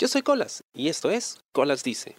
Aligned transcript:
Yo 0.00 0.06
soy 0.06 0.22
Colas 0.22 0.62
y 0.72 0.86
esto 0.86 1.10
es 1.10 1.40
Colas 1.50 1.82
Dice. 1.82 2.14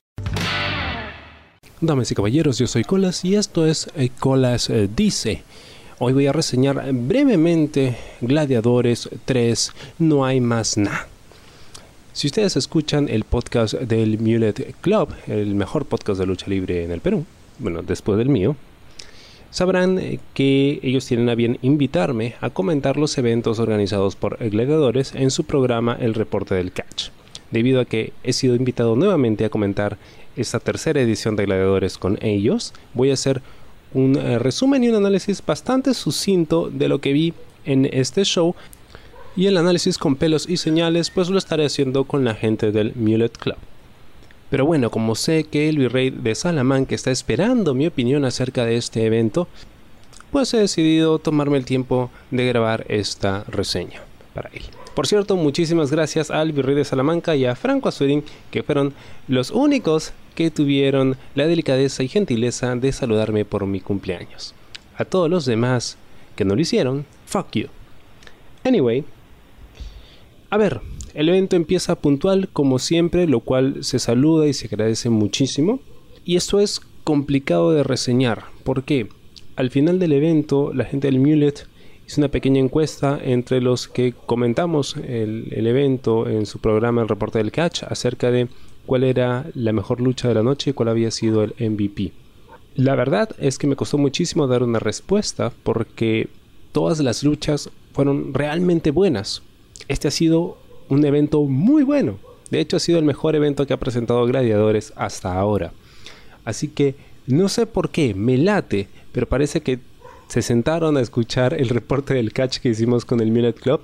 Damas 1.80 2.12
y 2.12 2.16
caballeros, 2.16 2.58
yo 2.58 2.68
soy 2.68 2.84
Colas 2.84 3.24
y 3.24 3.36
esto 3.36 3.66
es 3.66 3.88
eh, 3.96 4.10
Colas 4.20 4.70
eh, 4.70 4.90
Dice. 4.94 5.44
Hoy 5.98 6.12
voy 6.12 6.28
a 6.28 6.34
reseñar 6.34 6.92
brevemente 6.92 7.96
Gladiadores 8.20 9.08
3, 9.24 9.72
No 10.00 10.26
hay 10.26 10.42
más 10.42 10.78
nada. 10.78 11.08
Si 12.12 12.28
ustedes 12.28 12.58
escuchan 12.58 13.08
el 13.08 13.24
podcast 13.24 13.76
del 13.76 14.20
Mulet 14.20 14.76
Club, 14.82 15.16
el 15.28 15.56
mejor 15.56 15.86
podcast 15.86 16.20
de 16.20 16.26
lucha 16.26 16.48
libre 16.48 16.84
en 16.84 16.92
el 16.92 17.00
Perú, 17.00 17.26
bueno, 17.60 17.82
después 17.82 18.18
del 18.18 18.28
mío, 18.28 18.58
sabrán 19.52 20.00
eh, 20.00 20.20
que 20.34 20.82
ellos 20.84 21.06
tienen 21.06 21.30
a 21.30 21.36
bien 21.36 21.58
invitarme 21.62 22.36
a 22.42 22.50
comentar 22.50 22.98
los 22.98 23.18
eventos 23.18 23.58
organizados 23.58 24.18
por 24.18 24.38
gladiadores 24.50 25.16
en 25.16 25.32
su 25.32 25.46
programa 25.46 25.96
El 25.98 26.14
Reporte 26.14 26.56
del 26.56 26.74
Catch. 26.74 27.12
Debido 27.52 27.82
a 27.82 27.86
que 27.86 28.14
he 28.24 28.34
sido 28.34 28.56
invitado 28.56 28.96
nuevamente 28.96 29.46
a 29.46 29.50
comentar 29.50 29.98
esta 30.36 30.60
tercera 30.60 31.02
edición 31.02 31.36
de 31.36 31.46
Gladiadores 31.46 31.98
con 31.98 32.18
ellos, 32.22 32.74
voy 32.94 33.12
a 33.12 33.14
hacer 33.14 33.42
un 33.94 34.16
eh, 34.16 34.40
resumen 34.40 34.84
y 34.84 34.90
un 34.90 34.96
análisis 34.96 35.44
bastante 35.46 35.94
sucinto 35.94 36.70
de 36.70 36.88
lo 36.88 37.00
que 37.02 37.14
vi 37.14 37.34
en 37.66 37.86
este 37.92 38.24
show 38.24 38.56
y 39.36 39.48
el 39.48 39.58
análisis 39.58 39.98
con 39.98 40.16
pelos 40.16 40.48
y 40.50 40.58
señales 40.58 41.10
pues 41.10 41.30
lo 41.30 41.38
estaré 41.38 41.66
haciendo 41.66 42.04
con 42.04 42.24
la 42.24 42.36
gente 42.36 42.72
del 42.72 42.94
Mulet 42.96 43.38
Club. 43.38 43.58
Pero 44.50 44.66
bueno, 44.66 44.90
como 44.90 45.16
sé 45.16 45.44
que 45.44 45.70
el 45.70 45.78
virrey 45.78 46.10
de 46.10 46.36
Salamanca 46.36 46.96
está 46.96 47.12
esperando 47.12 47.74
mi 47.74 47.88
opinión 47.88 48.26
acerca 48.26 48.66
de 48.66 48.78
este 48.78 49.06
evento, 49.06 49.48
pues 50.32 50.54
he 50.54 50.58
decidido 50.58 51.20
tomarme 51.20 51.58
el 51.58 51.66
tiempo 51.66 52.10
de 52.32 52.46
grabar 52.48 52.86
esta 52.90 53.44
reseña 53.48 54.02
para 54.34 54.50
él. 54.54 54.64
Por 54.96 55.08
cierto, 55.08 55.36
muchísimas 55.36 55.92
gracias 55.92 56.30
al 56.32 56.52
virrey 56.52 56.76
de 56.76 56.84
Salamanca 56.84 57.36
y 57.36 57.46
a 57.46 57.56
Franco 57.56 57.90
Azurín, 57.90 58.24
que 58.52 58.64
fueron 58.64 58.94
los 59.28 59.52
únicos 59.52 60.14
que 60.36 60.52
tuvieron 60.52 61.16
la 61.36 61.48
delicadeza 61.48 62.04
y 62.04 62.08
gentileza 62.08 62.76
de 62.76 62.92
saludarme 62.92 63.46
por 63.46 63.66
mi 63.66 63.80
cumpleaños. 63.80 64.54
A 64.98 65.06
todos 65.06 65.30
los 65.30 65.46
demás 65.46 65.98
que 66.36 66.46
no 66.46 66.56
lo 66.56 66.62
hicieron, 66.62 67.06
fuck 67.26 67.52
you. 67.54 67.68
Anyway, 68.64 69.06
a 70.50 70.58
ver, 70.58 70.82
el 71.14 71.30
evento 71.30 71.56
empieza 71.56 71.96
puntual 71.96 72.50
como 72.52 72.80
siempre, 72.80 73.28
lo 73.28 73.40
cual 73.40 73.84
se 73.84 74.00
saluda 74.00 74.48
y 74.48 74.54
se 74.54 74.68
agradece 74.68 75.10
muchísimo. 75.10 75.80
Y 76.26 76.36
esto 76.36 76.60
es 76.60 76.82
complicado 77.04 77.72
de 77.72 77.84
reseñar. 77.84 78.46
porque 78.64 79.10
Al 79.56 79.72
final 79.72 80.00
del 80.00 80.14
evento, 80.14 80.72
la 80.74 80.86
gente 80.86 81.08
del 81.08 81.20
Mulet 81.20 81.68
hizo 82.10 82.22
una 82.22 82.30
pequeña 82.30 82.60
encuesta 82.60 83.20
entre 83.24 83.62
los 83.62 83.88
que 83.88 84.16
comentamos 84.26 84.96
el, 84.98 85.68
evento 85.68 86.28
en 86.28 86.48
su 86.48 86.58
programa 86.58 87.04
El 87.04 87.08
Reporte 87.08 87.38
del 87.38 87.52
Catch 87.52 87.84
acerca 87.84 88.32
de 88.32 88.48
cuál 88.88 89.04
era 89.04 89.46
la 89.54 89.74
mejor 89.74 90.02
lucha 90.02 90.28
de 90.28 90.34
la 90.34 90.42
noche 90.42 90.72
y 90.72 90.74
cuál 90.74 90.90
había 90.90 91.12
sido 91.12 91.44
el 91.44 91.54
MVP. 91.60 92.12
La 92.74 92.96
verdad 92.96 93.30
es 93.38 93.60
que 93.60 93.68
me 93.68 93.76
costó 93.76 94.00
muchísimo 94.00 94.48
dar 94.48 94.64
una 94.64 94.80
respuesta 94.80 95.54
porque 95.62 96.30
todas 96.72 97.00
las 97.00 97.22
luchas 97.22 97.70
fueron 97.94 98.34
realmente 98.34 98.90
buenas. 98.90 99.44
Este 99.88 100.08
ha 100.08 100.12
sido 100.12 100.58
un 100.88 101.06
evento 101.06 101.44
muy 101.44 101.84
bueno. 101.84 102.18
De 102.50 102.60
hecho, 102.60 102.78
ha 102.78 102.80
sido 102.80 102.98
el 102.98 103.06
mejor 103.06 103.36
evento 103.36 103.68
que 103.68 103.74
ha 103.74 103.80
presentado 103.80 104.26
Gladiadores 104.26 104.94
hasta 104.96 105.36
ahora. 105.40 105.74
Así 106.44 106.70
que 106.70 106.96
no 107.28 107.50
sé 107.50 107.68
por 107.68 107.92
qué, 107.92 108.16
me 108.16 108.36
late, 108.36 108.88
pero 109.12 109.30
parece 109.30 109.62
que 109.62 109.78
se 110.30 110.44
sentaron 110.44 110.96
a 110.96 111.02
escuchar 111.02 111.56
el 111.56 111.70
reporte 111.70 112.14
del 112.14 112.32
catch 112.32 112.60
que 112.60 112.70
hicimos 112.70 113.04
con 113.04 113.20
el 113.20 113.32
Mulet 113.32 113.60
Club 113.60 113.82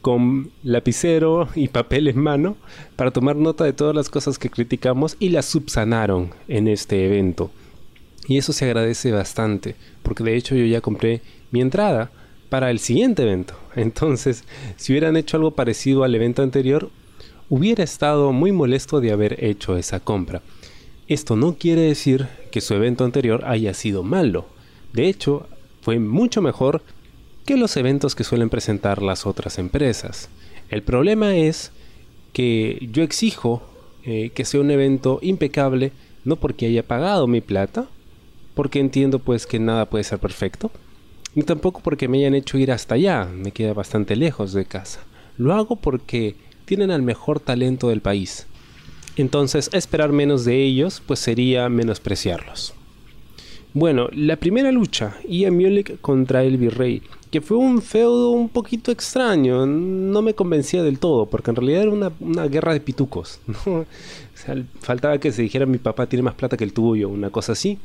con 0.00 0.50
lapicero 0.62 1.48
y 1.54 1.68
papel 1.68 2.08
en 2.08 2.18
mano 2.18 2.56
para 2.96 3.10
tomar 3.10 3.36
nota 3.36 3.64
de 3.64 3.72
todas 3.72 3.94
las 3.94 4.10
cosas 4.10 4.38
que 4.38 4.50
criticamos 4.50 5.16
y 5.18 5.30
las 5.30 5.46
subsanaron 5.46 6.30
en 6.48 6.68
este 6.68 7.06
evento. 7.06 7.50
Y 8.26 8.38
eso 8.38 8.52
se 8.52 8.64
agradece 8.64 9.12
bastante, 9.12 9.76
porque 10.02 10.24
de 10.24 10.36
hecho 10.36 10.54
yo 10.56 10.64
ya 10.66 10.80
compré 10.80 11.22
mi 11.50 11.60
entrada 11.60 12.10
para 12.48 12.70
el 12.70 12.80
siguiente 12.80 13.22
evento. 13.22 13.54
Entonces, 13.76 14.44
si 14.76 14.92
hubieran 14.92 15.16
hecho 15.16 15.36
algo 15.36 15.52
parecido 15.52 16.04
al 16.04 16.14
evento 16.14 16.42
anterior, 16.42 16.90
hubiera 17.48 17.84
estado 17.84 18.32
muy 18.32 18.52
molesto 18.52 19.00
de 19.00 19.12
haber 19.12 19.42
hecho 19.44 19.76
esa 19.76 20.00
compra. 20.00 20.42
Esto 21.08 21.36
no 21.36 21.56
quiere 21.56 21.82
decir 21.82 22.26
que 22.50 22.62
su 22.62 22.74
evento 22.74 23.04
anterior 23.04 23.44
haya 23.46 23.74
sido 23.74 24.02
malo. 24.02 24.46
De 24.92 25.08
hecho, 25.08 25.46
fue 25.84 25.98
mucho 25.98 26.40
mejor 26.40 26.80
que 27.44 27.58
los 27.58 27.76
eventos 27.76 28.14
que 28.14 28.24
suelen 28.24 28.48
presentar 28.48 29.02
las 29.02 29.26
otras 29.26 29.58
empresas. 29.58 30.30
El 30.70 30.82
problema 30.82 31.36
es 31.36 31.72
que 32.32 32.88
yo 32.90 33.02
exijo 33.02 33.62
eh, 34.04 34.30
que 34.34 34.46
sea 34.46 34.62
un 34.62 34.70
evento 34.70 35.18
impecable, 35.20 35.92
no 36.24 36.36
porque 36.36 36.66
haya 36.66 36.82
pagado 36.82 37.26
mi 37.26 37.42
plata, 37.42 37.86
porque 38.54 38.80
entiendo 38.80 39.18
pues 39.18 39.46
que 39.46 39.58
nada 39.58 39.84
puede 39.90 40.04
ser 40.04 40.18
perfecto, 40.20 40.70
ni 41.34 41.42
tampoco 41.42 41.80
porque 41.84 42.08
me 42.08 42.16
hayan 42.16 42.34
hecho 42.34 42.56
ir 42.56 42.72
hasta 42.72 42.94
allá, 42.94 43.26
me 43.26 43.50
queda 43.50 43.74
bastante 43.74 44.16
lejos 44.16 44.54
de 44.54 44.64
casa. 44.64 45.00
Lo 45.36 45.52
hago 45.52 45.76
porque 45.76 46.34
tienen 46.64 46.90
al 46.90 47.02
mejor 47.02 47.40
talento 47.40 47.90
del 47.90 48.00
país. 48.00 48.46
Entonces, 49.16 49.68
esperar 49.74 50.12
menos 50.12 50.46
de 50.46 50.64
ellos 50.64 51.02
pues 51.06 51.20
sería 51.20 51.68
menospreciarlos. 51.68 52.72
Bueno, 53.74 54.08
la 54.12 54.36
primera 54.36 54.70
lucha, 54.70 55.16
Ian 55.28 55.56
Mulek 55.56 56.00
contra 56.00 56.44
el 56.44 56.58
Virrey, 56.58 57.02
que 57.32 57.40
fue 57.40 57.56
un 57.56 57.82
feudo 57.82 58.30
un 58.30 58.48
poquito 58.48 58.92
extraño, 58.92 59.66
no 59.66 60.22
me 60.22 60.32
convencía 60.34 60.84
del 60.84 61.00
todo, 61.00 61.26
porque 61.26 61.50
en 61.50 61.56
realidad 61.56 61.82
era 61.82 61.90
una, 61.90 62.46
guerra 62.46 62.72
de 62.72 62.78
pitucos. 62.78 63.40
faltaba 64.78 65.18
que 65.18 65.32
se 65.32 65.42
dijera 65.42 65.66
mi 65.66 65.78
papá 65.78 66.06
tiene 66.06 66.22
más 66.22 66.34
plata 66.34 66.56
que 66.56 66.62
el 66.62 66.72
tuyo, 66.72 67.08
una 67.08 67.30
cosa 67.30 67.50
así. 67.50 67.78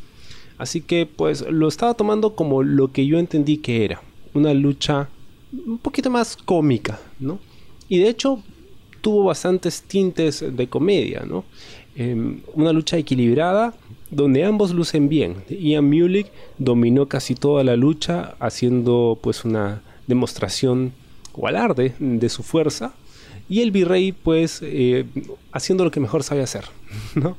Así 0.59 0.81
que 0.81 1.07
pues 1.07 1.41
lo 1.49 1.67
estaba 1.67 1.95
tomando 1.95 2.35
como 2.35 2.61
lo 2.61 2.91
que 2.91 3.07
yo 3.07 3.17
entendí 3.17 3.57
que 3.57 3.83
era, 3.83 3.99
una 4.35 4.53
lucha 4.53 5.09
un 5.51 5.79
poquito 5.79 6.11
más 6.11 6.37
cómica, 6.37 6.99
¿no? 7.19 7.39
Y 7.87 7.97
de 7.97 8.09
hecho 8.09 8.43
tuvo 9.01 9.23
bastantes 9.23 9.81
tintes 9.81 10.45
de 10.55 10.67
comedia, 10.67 11.23
¿no? 11.27 11.45
Em, 11.95 12.41
una 12.53 12.71
lucha 12.73 12.95
equilibrada 12.97 13.73
donde 14.11 14.43
ambos 14.43 14.73
lucen 14.73 15.09
bien. 15.09 15.35
Ian 15.49 15.89
Mulek 15.89 16.31
dominó 16.57 17.07
casi 17.07 17.35
toda 17.35 17.63
la 17.63 17.75
lucha 17.75 18.35
haciendo 18.39 19.17
pues 19.21 19.45
una 19.45 19.81
demostración 20.07 20.93
o 21.33 21.47
alarde 21.47 21.93
de 21.99 22.29
su 22.29 22.43
fuerza 22.43 22.93
y 23.47 23.61
el 23.61 23.71
virrey 23.71 24.11
pues 24.11 24.59
eh, 24.61 25.05
haciendo 25.51 25.83
lo 25.83 25.91
que 25.91 25.99
mejor 25.99 26.23
sabe 26.23 26.41
hacer, 26.41 26.65
¿no? 27.15 27.37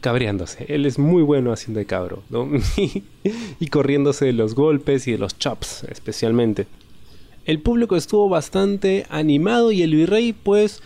cabreándose. 0.00 0.64
Él 0.68 0.86
es 0.86 0.98
muy 0.98 1.22
bueno 1.22 1.52
haciendo 1.52 1.80
de 1.80 1.86
cabro, 1.86 2.22
¿no? 2.30 2.48
y 3.60 3.66
corriéndose 3.66 4.26
de 4.26 4.32
los 4.32 4.54
golpes 4.54 5.08
y 5.08 5.12
de 5.12 5.18
los 5.18 5.38
chops 5.38 5.84
especialmente. 5.90 6.66
El 7.44 7.60
público 7.60 7.96
estuvo 7.96 8.28
bastante 8.28 9.06
animado 9.08 9.72
y 9.72 9.82
el 9.82 9.94
virrey 9.94 10.32
pues 10.34 10.82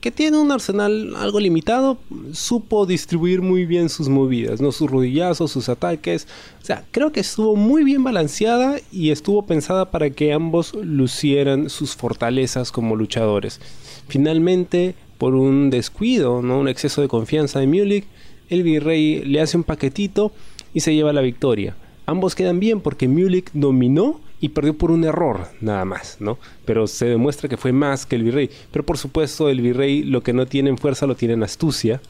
que 0.00 0.10
tiene 0.10 0.38
un 0.38 0.52
arsenal 0.52 1.14
algo 1.16 1.40
limitado, 1.40 1.98
supo 2.32 2.86
distribuir 2.86 3.42
muy 3.42 3.66
bien 3.66 3.88
sus 3.88 4.08
movidas, 4.08 4.60
¿no? 4.60 4.72
sus 4.72 4.90
rodillazos, 4.90 5.50
sus 5.50 5.68
ataques. 5.68 6.28
O 6.62 6.64
sea, 6.64 6.84
creo 6.90 7.12
que 7.12 7.20
estuvo 7.20 7.56
muy 7.56 7.82
bien 7.82 8.04
balanceada 8.04 8.76
y 8.92 9.10
estuvo 9.10 9.42
pensada 9.42 9.90
para 9.90 10.10
que 10.10 10.32
ambos 10.32 10.74
lucieran 10.74 11.70
sus 11.70 11.96
fortalezas 11.96 12.70
como 12.70 12.96
luchadores. 12.96 13.60
Finalmente, 14.08 14.94
por 15.18 15.34
un 15.34 15.70
descuido, 15.70 16.42
¿no? 16.42 16.60
un 16.60 16.68
exceso 16.68 17.00
de 17.00 17.08
confianza 17.08 17.58
de 17.58 17.66
Mulek, 17.66 18.06
el 18.50 18.62
virrey 18.62 19.24
le 19.24 19.40
hace 19.40 19.56
un 19.56 19.64
paquetito 19.64 20.32
y 20.72 20.80
se 20.80 20.94
lleva 20.94 21.12
la 21.12 21.20
victoria. 21.20 21.76
Ambos 22.06 22.34
quedan 22.34 22.60
bien 22.60 22.80
porque 22.80 23.08
Mulek 23.08 23.50
dominó 23.54 24.20
y 24.40 24.50
perdió 24.50 24.74
por 24.74 24.90
un 24.90 25.04
error 25.04 25.48
nada 25.60 25.84
más, 25.84 26.16
¿no? 26.20 26.38
Pero 26.64 26.86
se 26.86 27.06
demuestra 27.06 27.48
que 27.48 27.56
fue 27.56 27.72
más 27.72 28.06
que 28.06 28.16
el 28.16 28.24
virrey. 28.24 28.50
Pero 28.70 28.84
por 28.84 28.98
supuesto 28.98 29.48
el 29.48 29.60
virrey 29.60 30.02
lo 30.02 30.22
que 30.22 30.32
no 30.32 30.46
tiene 30.46 30.70
en 30.70 30.78
fuerza 30.78 31.06
lo 31.06 31.14
tiene 31.14 31.34
en 31.34 31.42
astucia 31.42 32.00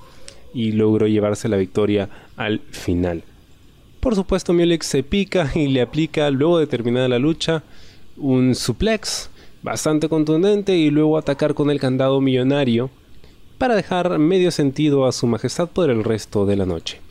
y 0.52 0.72
logró 0.72 1.06
llevarse 1.06 1.48
la 1.48 1.56
victoria 1.56 2.08
al 2.36 2.60
final. 2.70 3.22
Por 4.00 4.14
supuesto 4.14 4.52
Mulek 4.52 4.82
se 4.82 5.02
pica 5.02 5.50
y 5.54 5.68
le 5.68 5.80
aplica 5.82 6.30
luego 6.30 6.58
de 6.58 6.66
terminada 6.66 7.08
la 7.08 7.18
lucha 7.18 7.62
un 8.16 8.54
suplex 8.54 9.30
bastante 9.62 10.08
contundente 10.08 10.76
y 10.76 10.90
luego 10.90 11.18
atacar 11.18 11.54
con 11.54 11.70
el 11.70 11.80
candado 11.80 12.20
millonario 12.20 12.90
para 13.58 13.74
dejar 13.74 14.18
medio 14.18 14.50
sentido 14.50 15.06
a 15.06 15.12
su 15.12 15.26
majestad 15.26 15.68
por 15.68 15.90
el 15.90 16.04
resto 16.04 16.44
de 16.44 16.56
la 16.56 16.66
noche. 16.66 17.03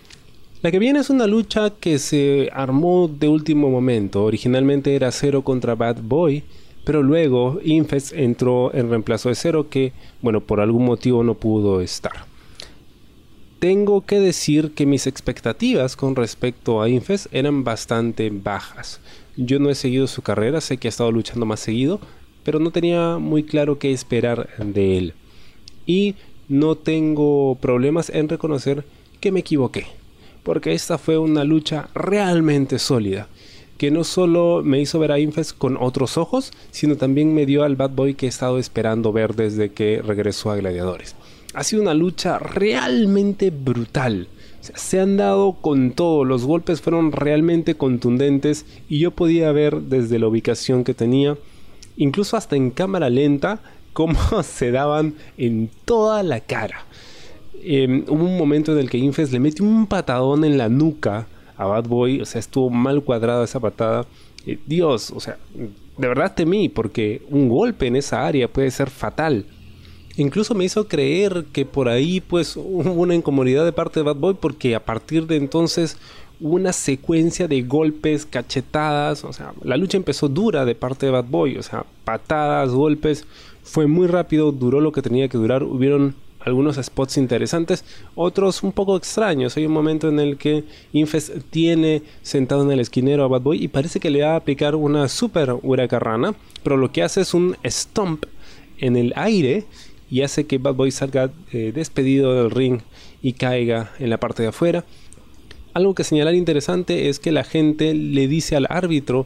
La 0.63 0.71
que 0.71 0.79
viene 0.79 0.99
es 0.99 1.09
una 1.09 1.27
lucha 1.27 1.71
que 1.71 1.99
se 1.99 2.49
armó 2.53 3.09
de 3.09 3.27
último 3.27 3.69
momento. 3.69 4.23
Originalmente 4.23 4.95
era 4.95 5.11
Zero 5.11 5.41
contra 5.41 5.75
Bad 5.75 5.97
Boy, 6.01 6.45
pero 6.85 7.03
luego 7.03 7.59
Infest 7.65 8.13
entró 8.13 8.73
en 8.73 8.89
reemplazo 8.89 9.27
de 9.27 9.35
Zero 9.35 9.69
que, 9.69 9.91
bueno, 10.21 10.39
por 10.39 10.61
algún 10.61 10.85
motivo 10.85 11.21
no 11.21 11.33
pudo 11.33 11.81
estar. 11.81 12.13
Tengo 13.59 14.05
que 14.05 14.21
decir 14.21 14.73
que 14.73 14.85
mis 14.85 15.05
expectativas 15.05 15.97
con 15.97 16.15
respecto 16.15 16.81
a 16.81 16.87
Infest 16.87 17.27
eran 17.33 17.65
bastante 17.65 18.29
bajas. 18.29 19.01
Yo 19.35 19.59
no 19.59 19.69
he 19.69 19.75
seguido 19.75 20.07
su 20.07 20.21
carrera, 20.21 20.61
sé 20.61 20.77
que 20.77 20.87
ha 20.87 20.95
estado 20.95 21.11
luchando 21.11 21.45
más 21.45 21.59
seguido, 21.59 21.99
pero 22.45 22.59
no 22.59 22.71
tenía 22.71 23.17
muy 23.17 23.43
claro 23.43 23.79
qué 23.79 23.91
esperar 23.91 24.47
de 24.59 24.97
él. 24.97 25.13
Y 25.85 26.15
no 26.47 26.75
tengo 26.75 27.57
problemas 27.59 28.09
en 28.09 28.29
reconocer 28.29 28.85
que 29.19 29.33
me 29.33 29.41
equivoqué. 29.41 30.02
Porque 30.43 30.73
esta 30.73 30.97
fue 30.97 31.17
una 31.17 31.43
lucha 31.43 31.89
realmente 31.95 32.79
sólida. 32.79 33.27
Que 33.77 33.91
no 33.91 34.03
solo 34.03 34.61
me 34.63 34.79
hizo 34.79 34.99
ver 34.99 35.11
a 35.11 35.19
Infest 35.19 35.57
con 35.57 35.77
otros 35.77 36.17
ojos, 36.17 36.51
sino 36.71 36.95
también 36.95 37.33
me 37.33 37.45
dio 37.45 37.63
al 37.63 37.75
Bad 37.75 37.91
Boy 37.91 38.13
que 38.13 38.27
he 38.27 38.29
estado 38.29 38.59
esperando 38.59 39.11
ver 39.11 39.35
desde 39.35 39.71
que 39.71 40.01
regresó 40.01 40.51
a 40.51 40.55
Gladiadores. 40.57 41.15
Ha 41.53 41.63
sido 41.63 41.81
una 41.81 41.93
lucha 41.93 42.39
realmente 42.39 43.51
brutal. 43.51 44.27
se 44.61 44.99
han 44.99 45.17
dado 45.17 45.53
con 45.59 45.91
todo, 45.91 46.23
los 46.23 46.45
golpes 46.45 46.81
fueron 46.81 47.11
realmente 47.11 47.75
contundentes 47.75 48.65
y 48.87 48.99
yo 48.99 49.11
podía 49.11 49.51
ver 49.51 49.81
desde 49.81 50.19
la 50.19 50.27
ubicación 50.27 50.83
que 50.83 50.93
tenía, 50.93 51.37
incluso 51.97 52.37
hasta 52.37 52.55
en 52.55 52.71
cámara 52.71 53.09
lenta, 53.09 53.59
cómo 53.93 54.17
se 54.43 54.71
daban 54.71 55.15
en 55.37 55.69
toda 55.85 56.23
la 56.23 56.41
cara. 56.41 56.85
Em, 57.65 58.03
hubo 58.09 58.25
un 58.25 58.37
momento 58.37 58.73
en 58.73 58.79
el 58.79 58.89
que 58.89 58.97
Infest 58.97 59.31
le 59.31 59.39
metió 59.39 59.63
un 59.63 59.87
patadón 59.87 60.43
en 60.43 60.57
la 60.57 60.67
nuca 60.67 61.27
a 61.55 61.65
Bad 61.65 61.87
Boy, 61.87 62.19
o 62.21 62.25
sea, 62.25 62.39
estuvo 62.39 62.69
mal 62.69 63.01
cuadrada 63.03 63.45
esa 63.45 63.59
patada. 63.59 64.05
Eh, 64.45 64.59
Dios, 64.65 65.11
o 65.11 65.19
sea, 65.19 65.37
de 65.97 66.07
verdad 66.07 66.33
temí 66.35 66.67
porque 66.67 67.21
un 67.29 67.47
golpe 67.47 67.87
en 67.87 67.95
esa 67.95 68.25
área 68.25 68.47
puede 68.47 68.69
ser 68.69 68.89
fatal. 68.89 69.45
Incluso 70.17 70.53
me 70.53 70.65
hizo 70.65 70.87
creer 70.87 71.45
que 71.53 71.65
por 71.65 71.87
ahí 71.87 72.21
pues 72.21 72.55
hubo 72.57 72.91
una 72.91 73.15
incomodidad 73.15 73.65
de 73.65 73.71
parte 73.71 73.99
de 73.99 74.05
Bad 74.05 74.17
Boy 74.17 74.35
porque 74.39 74.75
a 74.75 74.83
partir 74.83 75.25
de 75.25 75.37
entonces 75.37 75.97
hubo 76.39 76.55
una 76.55 76.73
secuencia 76.73 77.47
de 77.47 77.61
golpes, 77.61 78.25
cachetadas, 78.25 79.23
o 79.23 79.31
sea, 79.31 79.53
la 79.63 79.77
lucha 79.77 79.97
empezó 79.97 80.27
dura 80.27 80.65
de 80.65 80.75
parte 80.75 81.05
de 81.05 81.13
Bad 81.13 81.25
Boy, 81.29 81.57
o 81.57 81.63
sea, 81.63 81.85
patadas, 82.03 82.71
golpes, 82.71 83.25
fue 83.63 83.87
muy 83.87 84.07
rápido, 84.07 84.51
duró 84.51 84.81
lo 84.81 84.91
que 84.91 85.01
tenía 85.01 85.29
que 85.29 85.37
durar, 85.37 85.63
hubieron 85.63 86.15
algunos 86.45 86.77
spots 86.77 87.17
interesantes, 87.17 87.85
otros 88.15 88.63
un 88.63 88.71
poco 88.71 88.97
extraños. 88.97 89.55
Hay 89.57 89.65
un 89.65 89.71
momento 89.71 90.09
en 90.09 90.19
el 90.19 90.37
que 90.37 90.63
Infest 90.91 91.37
tiene 91.49 92.03
sentado 92.21 92.63
en 92.63 92.71
el 92.71 92.79
esquinero 92.79 93.23
a 93.23 93.27
Bad 93.27 93.41
Boy 93.41 93.63
y 93.63 93.67
parece 93.67 93.99
que 93.99 94.09
le 94.09 94.23
va 94.23 94.33
a 94.33 94.37
aplicar 94.37 94.75
una 94.75 95.07
super 95.07 95.55
huracarrana, 95.61 96.35
pero 96.63 96.77
lo 96.77 96.91
que 96.91 97.03
hace 97.03 97.21
es 97.21 97.33
un 97.33 97.55
stomp 97.65 98.25
en 98.77 98.95
el 98.95 99.13
aire 99.15 99.65
y 100.09 100.21
hace 100.21 100.45
que 100.45 100.57
Bad 100.57 100.75
Boy 100.75 100.91
salga 100.91 101.31
eh, 101.51 101.71
despedido 101.73 102.35
del 102.35 102.51
ring 102.51 102.81
y 103.21 103.33
caiga 103.33 103.91
en 103.99 104.09
la 104.09 104.19
parte 104.19 104.43
de 104.43 104.49
afuera. 104.49 104.85
Algo 105.73 105.95
que 105.95 106.03
señalar 106.03 106.35
interesante 106.35 107.09
es 107.09 107.19
que 107.19 107.31
la 107.31 107.43
gente 107.43 107.93
le 107.93 108.27
dice 108.27 108.55
al 108.55 108.67
árbitro 108.69 109.25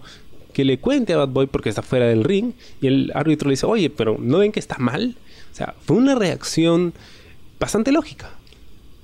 que 0.53 0.63
le 0.63 0.79
cuente 0.79 1.13
a 1.13 1.17
Bad 1.17 1.29
Boy 1.29 1.47
porque 1.47 1.69
está 1.69 1.81
fuera 1.81 2.07
del 2.07 2.23
ring 2.23 2.53
y 2.81 2.87
el 2.87 3.11
árbitro 3.13 3.49
le 3.49 3.53
dice, 3.53 3.65
oye, 3.65 3.89
pero 3.89 4.17
¿no 4.19 4.37
ven 4.37 4.51
que 4.51 4.59
está 4.59 4.77
mal? 4.77 5.17
O 5.57 5.63
sea, 5.65 5.73
fue 5.79 5.97
una 5.97 6.13
reacción 6.13 6.93
bastante 7.59 7.91
lógica 7.91 8.29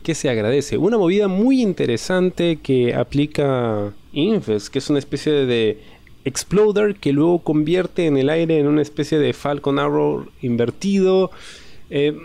que 0.03 0.13
se 0.13 0.29
agradece. 0.29 0.77
Una 0.77 0.99
movida 0.99 1.27
muy 1.27 1.63
interesante 1.63 2.59
que 2.61 2.93
aplica 2.93 3.91
Infest, 4.11 4.67
que 4.67 4.77
es 4.77 4.87
una 4.91 4.99
especie 4.99 5.31
de 5.31 5.81
exploder 6.25 6.97
que 6.97 7.11
luego 7.11 7.39
convierte 7.39 8.05
en 8.05 8.17
el 8.17 8.29
aire 8.29 8.59
en 8.59 8.67
una 8.67 8.83
especie 8.83 9.17
de 9.17 9.33
Falcon 9.33 9.79
Arrow 9.79 10.27
invertido. 10.43 11.31
Eh, 11.89 12.15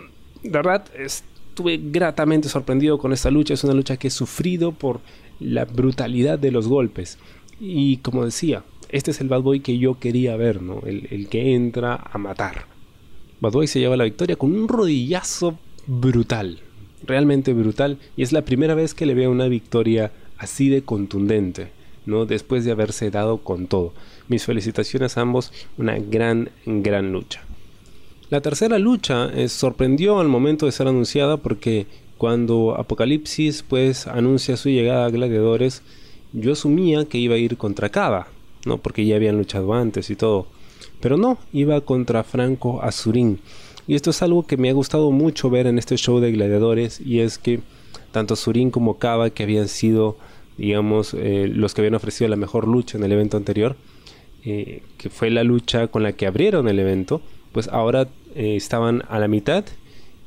de 0.43 0.49
verdad, 0.51 0.85
estuve 0.95 1.79
gratamente 1.81 2.49
sorprendido 2.49 2.99
con 2.99 3.13
esta 3.13 3.31
lucha. 3.31 3.55
Es 3.55 3.63
una 3.63 3.73
lucha 3.73 3.97
que 3.97 4.09
he 4.09 4.11
sufrido 4.11 4.73
por 4.73 5.01
la 5.39 5.65
brutalidad 5.65 6.37
de 6.37 6.51
los 6.51 6.67
golpes. 6.67 7.17
Y 7.59 7.97
como 7.97 8.25
decía, 8.25 8.61
este 8.89 9.09
es 9.09 9.21
el 9.21 9.27
Bad 9.27 9.41
Boy 9.41 9.61
que 9.61 9.79
yo 9.79 9.97
quería 9.97 10.35
ver, 10.35 10.61
¿no? 10.61 10.83
El, 10.85 11.27
que 11.29 11.55
entra 11.55 11.95
a 11.95 12.19
matar. 12.19 12.78
Bad 13.41 13.53
Boy 13.53 13.67
se 13.67 13.79
lleva 13.79 13.97
la 13.97 14.03
victoria 14.03 14.35
con 14.35 14.51
un 14.53 14.67
rodillazo 14.67 15.57
brutal, 15.87 16.59
realmente 17.05 17.53
brutal, 17.53 17.97
y 18.17 18.23
es 18.23 18.31
la 18.31 18.43
primera 18.43 18.75
vez 18.75 18.93
que 18.93 19.05
le 19.05 19.13
veo 19.13 19.31
una 19.31 19.47
victoria 19.47 20.11
así 20.37 20.69
de 20.69 20.81
contundente, 20.81 21.71
¿no? 22.05 22.25
Después 22.25 22.65
de 22.65 22.71
haberse 22.71 23.11
dado 23.11 23.37
con 23.37 23.67
todo. 23.67 23.93
Mis 24.27 24.45
felicitaciones 24.45 25.17
a 25.17 25.21
ambos, 25.21 25.53
una 25.77 25.97
gran, 25.97 26.49
gran 26.65 27.11
lucha. 27.11 27.41
La 28.29 28.41
tercera 28.41 28.77
lucha 28.77 29.31
eh, 29.33 29.49
sorprendió 29.49 30.19
al 30.19 30.27
momento 30.27 30.65
de 30.65 30.71
ser 30.71 30.87
anunciada 30.87 31.37
porque 31.37 31.87
cuando 32.17 32.75
Apocalipsis 32.77 33.63
pues 33.63 34.05
anuncia 34.05 34.57
su 34.57 34.69
llegada 34.69 35.05
a 35.05 35.09
Gladiadores, 35.09 35.81
yo 36.33 36.51
asumía 36.51 37.05
que 37.05 37.17
iba 37.17 37.35
a 37.35 37.39
ir 37.39 37.57
contra 37.57 37.89
Kaba, 37.89 38.27
¿no? 38.65 38.77
Porque 38.77 39.05
ya 39.05 39.15
habían 39.15 39.37
luchado 39.37 39.73
antes 39.73 40.09
y 40.09 40.15
todo. 40.15 40.47
Pero 40.99 41.17
no, 41.17 41.37
iba 41.53 41.81
contra 41.81 42.23
Franco 42.23 42.81
Azurín. 42.81 43.39
Y 43.87 43.95
esto 43.95 44.11
es 44.11 44.21
algo 44.21 44.45
que 44.45 44.57
me 44.57 44.69
ha 44.69 44.73
gustado 44.73 45.11
mucho 45.11 45.49
ver 45.49 45.65
en 45.65 45.79
este 45.79 45.97
show 45.97 46.19
de 46.19 46.31
gladiadores 46.31 47.01
y 47.01 47.21
es 47.21 47.37
que 47.37 47.61
tanto 48.11 48.33
Azurín 48.33 48.71
como 48.71 48.97
Cava, 48.97 49.29
que 49.29 49.43
habían 49.43 49.67
sido, 49.67 50.17
digamos, 50.57 51.13
eh, 51.13 51.49
los 51.51 51.73
que 51.73 51.81
habían 51.81 51.95
ofrecido 51.95 52.29
la 52.29 52.35
mejor 52.35 52.67
lucha 52.67 52.97
en 52.97 53.03
el 53.03 53.11
evento 53.11 53.37
anterior, 53.37 53.75
eh, 54.45 54.83
que 54.97 55.09
fue 55.09 55.29
la 55.29 55.43
lucha 55.43 55.87
con 55.87 56.03
la 56.03 56.13
que 56.13 56.27
abrieron 56.27 56.67
el 56.67 56.79
evento, 56.79 57.21
pues 57.51 57.67
ahora 57.67 58.07
eh, 58.35 58.55
estaban 58.55 59.03
a 59.09 59.19
la 59.19 59.27
mitad 59.27 59.65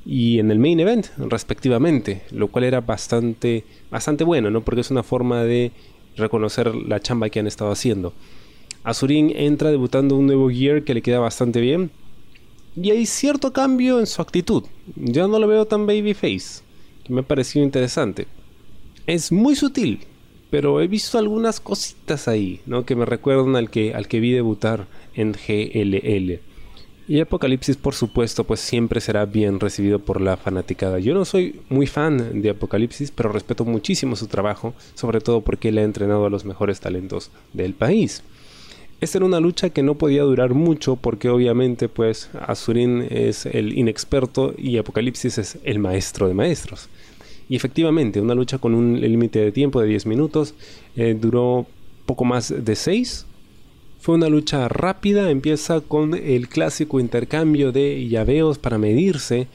y 0.05 0.39
en 0.39 0.51
el 0.51 0.59
main 0.59 0.81
event 0.81 1.07
respectivamente, 1.17 2.23
lo 2.31 2.49
cual 2.49 2.65
era 2.65 2.81
bastante 2.81 3.65
bastante 3.91 4.25
bueno, 4.25 4.51
¿no? 4.51 4.63
Porque 4.63 4.81
es 4.81 4.91
una 4.91 5.03
forma 5.03 5.45
de 5.45 5.71
reconocer 6.17 6.75
la 6.75 7.01
chamba 7.01 7.31
que 7.31 7.41
han 7.41 7.47
estado 7.47 7.71
haciendo. 7.71 8.13
Azurín 8.85 9.33
entra 9.35 9.71
debutando 9.71 10.17
un 10.17 10.27
nuevo 10.27 10.51
gear 10.51 10.83
que 10.83 10.95
le 10.95 11.03
queda 11.03 11.21
bastante 11.21 11.61
bien. 11.61 11.91
Y 12.75 12.91
hay 12.91 13.07
cierto 13.07 13.53
cambio 13.53 14.01
en 14.01 14.07
su 14.07 14.23
actitud. 14.23 14.65
Ya 14.97 15.29
no 15.29 15.39
lo 15.39 15.47
veo 15.47 15.67
tan 15.67 15.87
babyface, 15.87 16.63
que 17.05 17.13
me 17.13 17.21
ha 17.21 17.25
parecido 17.25 17.65
interesante. 17.65 18.27
Es 19.07 19.31
muy 19.31 19.57
sutil, 19.57 20.01
pero 20.51 20.81
he 20.81 20.89
visto 20.89 21.19
algunas 21.19 21.61
cositas 21.61 22.29
ahí, 22.29 22.61
¿no? 22.67 22.85
Que 22.85 22.97
me 22.97 23.05
recuerdan 23.05 23.57
al 23.57 23.71
que, 23.71 23.95
al 23.95 24.09
que 24.09 24.21
vi 24.21 24.33
debutar 24.33 24.87
en 25.15 25.33
GLL. 25.33 26.41
Y 27.09 27.21
Apocalipsis, 27.21 27.77
por 27.77 27.95
supuesto, 27.95 28.45
pues 28.45 28.61
siempre 28.61 29.01
será 29.01 29.27
bien 29.27 29.61
recibido 29.61 29.99
por 29.99 30.21
la 30.21 30.37
fanaticada. 30.37 30.99
Yo 30.99 31.15
no 31.15 31.25
soy 31.25 31.61
muy 31.69 31.87
fan 31.87 32.41
de 32.41 32.51
Apocalipsis, 32.51 33.11
pero 33.11 33.33
respeto 33.33 33.65
muchísimo 33.65 34.17
su 34.17 34.29
trabajo, 34.29 34.73
sobre 34.95 35.21
todo 35.21 35.41
porque 35.41 35.69
él 35.69 35.79
ha 35.79 35.83
entrenado 35.83 36.25
a 36.25 36.31
los 36.31 36.45
mejores 36.45 36.81
talentos 36.81 37.31
del 37.53 37.75
país. 37.75 38.23
Esta 39.03 39.19
era 39.19 39.27
una 39.27 39.41
lucha 39.41 39.71
que 39.71 39.83
no 39.83 39.97
podía 39.97 40.23
durar 40.23 40.55
mucho 40.55 40.95
porque 40.95 41.29
obviamente 41.29 41.89
pues 41.89 42.31
Azurín 42.41 43.05
es 43.11 43.47
el 43.47 43.77
inexperto 43.77 44.55
y 44.57 44.79
Apocalipsis 44.79 45.39
es 45.39 45.59
el 45.65 45.81
maestro 45.81 46.29
de 46.29 46.35
maestros. 46.35 46.89
Y 47.49 47.57
efectivamente, 47.57 48.21
una 48.21 48.37
lucha 48.37 48.59
con 48.59 48.77
un 48.77 49.01
límite 49.01 49.41
de 49.41 49.51
tiempo 49.51 49.81
de 49.81 49.89
10 49.89 50.07
minutos 50.07 50.55
eh, 50.95 51.17
duró 51.21 51.67
poco 52.07 52.25
más 52.25 52.55
de 52.57 52.77
6 52.77 53.27
fue 53.99 54.15
una 54.15 54.29
lucha 54.29 54.69
rápida, 54.69 55.31
empieza 55.31 55.81
con 55.81 56.15
el 56.15 56.49
clásico 56.49 57.01
intercambio 57.01 57.73
de 57.73 58.09
llaveos 58.09 58.59
para 58.59 58.79
medirse. 58.79 59.49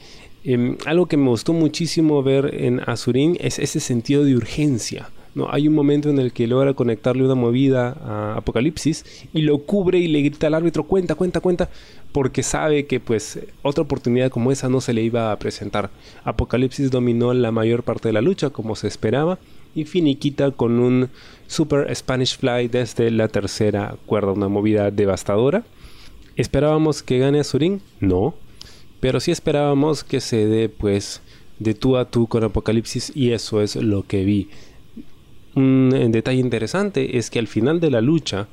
Em, 0.44 0.76
algo 0.84 1.06
que 1.06 1.16
me 1.16 1.30
gustó 1.30 1.54
muchísimo 1.54 2.22
ver 2.22 2.54
en 2.54 2.80
Azurín 2.80 3.38
es 3.40 3.58
ese 3.58 3.80
sentido 3.80 4.24
de 4.24 4.36
urgencia. 4.36 5.08
¿No? 5.38 5.48
Hay 5.50 5.66
un 5.66 5.74
momento 5.74 6.10
en 6.10 6.18
el 6.18 6.32
que 6.32 6.46
logra 6.46 6.74
conectarle 6.74 7.24
una 7.24 7.34
movida 7.34 7.96
a 8.04 8.34
Apocalipsis 8.36 9.04
y 9.32 9.42
lo 9.42 9.58
cubre 9.58 9.98
y 9.98 10.08
le 10.08 10.20
grita 10.20 10.48
al 10.48 10.54
árbitro 10.54 10.84
cuenta, 10.84 11.14
cuenta, 11.14 11.40
cuenta, 11.40 11.70
porque 12.12 12.42
sabe 12.42 12.86
que 12.86 13.00
pues 13.00 13.38
otra 13.62 13.84
oportunidad 13.84 14.30
como 14.30 14.52
esa 14.52 14.68
no 14.68 14.82
se 14.82 14.92
le 14.92 15.02
iba 15.02 15.32
a 15.32 15.38
presentar. 15.38 15.90
Apocalipsis 16.24 16.90
dominó 16.90 17.32
la 17.32 17.52
mayor 17.52 17.82
parte 17.82 18.08
de 18.08 18.12
la 18.12 18.20
lucha 18.20 18.50
como 18.50 18.76
se 18.76 18.88
esperaba 18.88 19.38
y 19.74 19.84
finiquita 19.84 20.50
con 20.50 20.78
un 20.78 21.08
Super 21.46 21.94
Spanish 21.94 22.36
Fly 22.36 22.68
desde 22.68 23.10
la 23.10 23.28
tercera 23.28 23.96
cuerda, 24.06 24.32
una 24.32 24.48
movida 24.48 24.90
devastadora. 24.90 25.64
¿Esperábamos 26.36 27.02
que 27.02 27.18
gane 27.18 27.40
Azurín? 27.40 27.80
No, 28.00 28.34
pero 29.00 29.20
sí 29.20 29.30
esperábamos 29.30 30.04
que 30.04 30.20
se 30.20 30.46
dé 30.46 30.68
pues 30.68 31.20
de 31.58 31.74
tú 31.74 31.96
a 31.96 32.04
tú 32.04 32.26
con 32.26 32.44
Apocalipsis 32.44 33.12
y 33.14 33.32
eso 33.32 33.60
es 33.60 33.76
lo 33.76 34.06
que 34.06 34.24
vi. 34.24 34.48
Un 35.58 36.12
detalle 36.12 36.38
interesante 36.38 37.18
es 37.18 37.30
que 37.30 37.40
al 37.40 37.48
final 37.48 37.80
de 37.80 37.90
la 37.90 38.00
lucha 38.00 38.46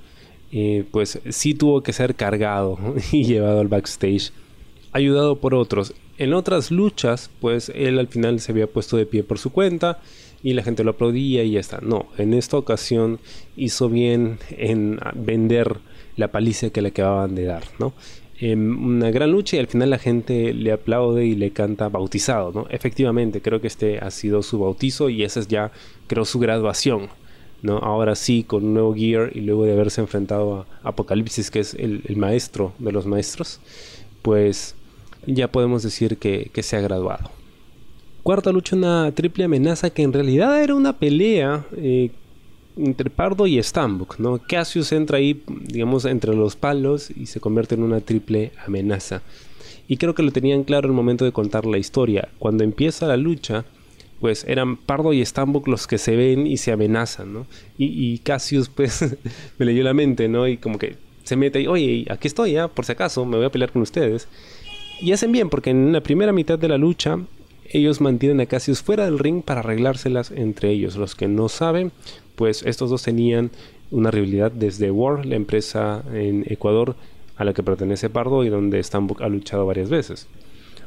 eh, 0.52 0.86
pues 0.90 1.20
sí 1.30 1.54
tuvo 1.54 1.84
que 1.84 1.94
ser 1.94 2.16
cargado 2.16 2.80
y 3.12 3.26
llevado 3.26 3.60
al 3.60 3.68
backstage, 3.68 4.32
ayudado 4.92 5.36
por 5.36 5.54
otros. 5.54 5.94
En 6.18 6.34
otras 6.34 6.72
luchas 6.72 7.30
pues 7.40 7.72
él 7.76 8.00
al 8.00 8.08
final 8.08 8.40
se 8.40 8.54
había 8.54 8.66
puesto 8.66 8.98
de 8.98 9.06
pie 9.06 9.22
por 9.22 9.38
su 9.38 9.52
cuenta 9.52 10.00
y 10.42 10.54
la 10.54 10.64
gente 10.64 10.84
lo 10.84 10.92
aplaudía 10.92 11.44
y 11.44 11.52
ya 11.52 11.60
está. 11.60 11.80
No, 11.80 12.08
en 12.18 12.34
esta 12.34 12.58
ocasión 12.58 13.20
hizo 13.56 13.88
bien 13.88 14.40
en 14.50 15.00
vender 15.14 15.78
la 16.18 16.32
paliza 16.32 16.72
que 16.72 16.82
le 16.82 16.90
acababan 16.90 17.36
de 17.36 17.46
dar, 17.46 17.66
¿no? 17.78 17.94
Una 18.42 19.12
gran 19.12 19.32
lucha 19.32 19.56
y 19.56 19.60
al 19.60 19.68
final 19.68 19.90
la 19.92 19.98
gente 19.98 20.54
le 20.54 20.74
aplaude 20.74 21.26
y 21.26 21.36
le 21.36 21.52
canta 21.52 21.88
bautizado, 21.88 22.52
¿no? 22.52 22.68
Efectivamente, 22.70 23.42
creo 23.42 23.62
que 23.62 23.68
este 23.68 24.00
ha 24.00 24.12
sido 24.12 24.44
su 24.44 24.60
bautizo 24.60 25.10
y 25.10 25.24
esa 25.24 25.40
es 25.40 25.48
ya, 25.48 25.72
creo, 26.08 26.26
su 26.26 26.40
graduación, 26.40 27.10
¿no? 27.62 27.78
Ahora 27.78 28.16
sí, 28.16 28.44
con 28.44 28.66
un 28.66 28.74
nuevo 28.74 28.94
gear 28.94 29.32
y 29.34 29.42
luego 29.42 29.66
de 29.66 29.74
haberse 29.74 30.02
enfrentado 30.02 30.66
a 30.84 30.90
Apocalipsis, 30.90 31.52
que 31.52 31.60
es 31.60 31.74
el, 31.74 32.04
maestro 32.16 32.74
de 32.80 32.92
los 32.92 33.06
maestros, 33.06 33.60
pues 34.22 34.76
ya 35.26 35.52
podemos 35.52 35.84
decir 35.84 36.18
que, 36.18 36.50
que 36.54 36.64
se 36.64 36.78
ha 36.78 36.82
graduado. 36.82 37.32
Cuarta 38.24 38.52
lucha, 38.52 38.76
una 38.76 39.12
triple 39.12 39.44
amenaza 39.44 39.92
que 39.92 40.02
en 40.02 40.12
realidad 40.12 40.62
era 40.64 40.74
una 40.74 40.94
pelea 40.94 41.64
eh, 41.78 42.10
entre 42.78 43.10
Pardo 43.10 43.48
y 43.48 43.62
Stambuk, 43.62 44.18
¿no? 44.20 44.40
Cassius 44.40 44.92
entra 44.92 45.18
ahí, 45.18 45.44
digamos, 45.48 46.06
entre 46.06 46.36
los 46.36 46.56
palos 46.56 47.10
y 47.12 47.28
se 47.28 47.40
convierte 47.40 47.76
en 47.76 47.84
una 47.84 48.02
triple 48.02 48.52
amenaza. 48.66 49.22
Y 49.88 49.98
creo 49.98 50.16
que 50.16 50.24
lo 50.24 50.32
tenían 50.32 50.64
claro 50.64 50.88
el 50.88 50.94
momento 50.94 51.26
de 51.26 51.32
contar 51.32 51.66
la 51.66 51.78
historia. 51.78 52.30
Cuando 52.40 52.64
empieza 52.64 53.08
la 53.08 53.18
lucha, 53.18 53.66
pues 54.25 54.44
eran 54.48 54.75
Pardo 54.75 55.13
y 55.13 55.24
Stambuk 55.24 55.67
los 55.67 55.86
que 55.86 56.00
se 56.00 56.15
ven 56.15 56.48
y 56.48 56.58
se 56.58 56.72
amenazan, 56.72 57.32
¿no? 57.32 57.46
Y, 57.77 58.17
Cassius, 58.17 58.70
pues, 58.70 59.15
me 59.60 59.67
leyó 59.67 59.84
la 59.84 59.94
mente, 59.94 60.27
¿no? 60.27 60.48
Y 60.48 60.58
como 60.58 60.79
que 60.79 60.96
se 61.24 61.36
mete 61.36 61.62
y, 61.62 61.67
oye, 61.67 62.08
aquí 62.10 62.27
estoy, 62.27 62.53
ya, 62.53 62.67
por 62.67 62.86
si 62.86 62.94
acaso, 62.94 63.24
me 63.24 63.38
voy 63.38 63.46
a 63.46 63.51
pelear 63.51 63.72
con 63.72 63.84
ustedes. 63.84 64.27
Y 65.00 65.12
hacen 65.12 65.32
bien, 65.32 65.51
porque 65.51 65.70
en 65.70 65.94
la 65.94 66.01
primera 66.01 66.34
mitad 66.34 66.58
de 66.58 66.67
la 66.67 66.79
lucha, 66.79 67.20
ellos 67.70 68.01
mantienen 68.01 68.41
a 68.41 68.48
Cassius 68.48 68.82
fuera 68.82 69.05
del 69.05 69.20
ring 69.20 69.44
para 69.44 69.60
arreglárselas 69.60 70.32
entre 70.32 70.72
ellos. 70.72 70.96
Los 70.96 71.13
que 71.13 71.27
no 71.27 71.48
saben, 71.48 71.91
pues 72.36 72.63
estos 72.63 72.89
dos 72.89 73.03
tenían 73.03 73.51
una 73.91 74.10
rivalidad 74.10 74.51
desde 74.51 74.89
War, 74.89 75.24
la 75.27 75.36
empresa 75.36 76.03
en 76.15 76.46
Ecuador 76.48 76.96
a 77.38 77.44
la 77.44 77.53
que 77.53 77.62
pertenece 77.62 78.10
Pardo 78.10 78.44
y 78.44 78.50
donde 78.50 78.82
Stambuk 78.82 79.22
ha 79.22 79.29
luchado 79.29 79.67
varias 79.67 79.91
veces. 79.91 80.27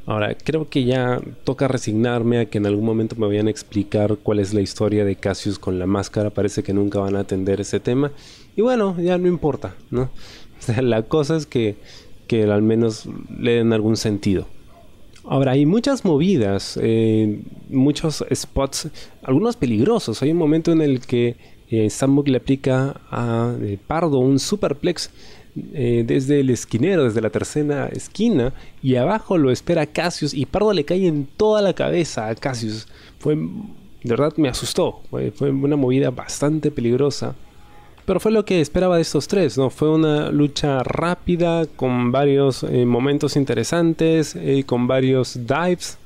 Ahora, 0.08 0.34
creo 0.34 0.70
que 0.70 0.84
ya 0.84 1.20
toca 1.44 1.68
resignarme 1.68 2.38
a 2.38 2.46
que 2.46 2.56
en 2.56 2.64
algún 2.64 2.86
momento 2.86 3.14
me 3.16 3.26
vayan 3.26 3.46
a 3.46 3.50
explicar 3.50 4.16
cuál 4.22 4.38
es 4.38 4.54
la 4.54 4.62
historia 4.62 5.04
de 5.04 5.16
Cassius 5.16 5.58
con 5.58 5.78
la 5.78 5.84
máscara. 5.84 6.30
Parece 6.30 6.62
que 6.62 6.72
nunca 6.72 6.98
van 6.98 7.14
a 7.14 7.20
atender 7.20 7.60
ese 7.60 7.78
tema. 7.78 8.10
Y 8.56 8.62
bueno, 8.62 8.96
ya 8.98 9.18
no 9.18 9.28
importa, 9.28 9.74
¿no? 9.90 10.08
la 10.80 11.02
cosa 11.02 11.36
es 11.36 11.44
que, 11.44 11.76
que 12.26 12.44
al 12.44 12.62
menos 12.62 13.04
le 13.38 13.56
den 13.56 13.74
algún 13.74 13.98
sentido. 13.98 14.46
Ahora, 15.24 15.52
hay 15.52 15.66
muchas 15.66 16.06
movidas, 16.06 16.78
eh, 16.80 17.42
muchos 17.68 18.24
spots, 18.34 18.88
algunos 19.22 19.56
peligrosos. 19.56 20.22
Hay 20.22 20.30
un 20.30 20.38
momento 20.38 20.72
en 20.72 20.80
el 20.80 21.00
que 21.00 21.36
eh, 21.70 21.90
le 22.24 22.36
aplica 22.38 22.98
a 23.10 23.54
eh, 23.60 23.78
Pardo 23.86 24.20
un 24.20 24.38
superplex 24.38 25.10
eh, 25.72 26.04
desde 26.06 26.40
el 26.40 26.50
esquinero, 26.50 27.04
desde 27.04 27.20
la 27.20 27.30
tercera 27.30 27.88
esquina, 27.88 28.52
y 28.82 28.96
abajo 28.96 29.38
lo 29.38 29.50
espera 29.50 29.86
Cassius 29.86 30.34
y 30.34 30.46
Pardo 30.46 30.72
le 30.72 30.84
cae 30.84 31.06
en 31.06 31.26
toda 31.26 31.62
la 31.62 31.72
cabeza 31.72 32.28
a 32.28 32.34
Cassius. 32.34 32.86
Fue, 33.18 33.34
de 33.34 34.10
verdad, 34.10 34.34
me 34.36 34.48
asustó. 34.48 35.00
fue 35.10 35.50
una 35.50 35.76
movida 35.76 36.10
bastante 36.10 36.70
peligrosa. 36.70 37.34
Pero 38.04 38.20
fue 38.20 38.32
lo 38.32 38.44
que 38.44 38.60
esperaba 38.60 38.96
de 38.96 39.02
estos 39.02 39.28
tres, 39.28 39.58
¿no? 39.58 39.68
Fue 39.68 39.90
una 39.90 40.30
lucha 40.30 40.82
rápida, 40.82 41.66
con 41.66 42.10
varios 42.10 42.62
eh, 42.62 42.86
momentos 42.86 43.36
interesantes, 43.36 44.34
eh, 44.34 44.64
con 44.64 44.86
varios 44.86 45.38
dives, 45.46 45.98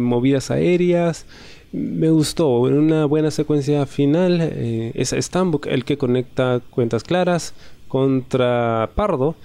movidas 0.00 0.50
aéreas. 0.50 1.26
Me 1.72 2.10
gustó, 2.10 2.60
una 2.60 3.06
buena 3.06 3.30
secuencia 3.30 3.84
final. 3.86 4.40
es 4.40 5.10
Stambuk 5.10 5.66
el 5.66 5.84
que 5.84 5.98
conecta 5.98 6.60
cuentas 6.70 7.02
claras 7.02 7.54
contra 7.88 8.90
Pardo 8.94 9.36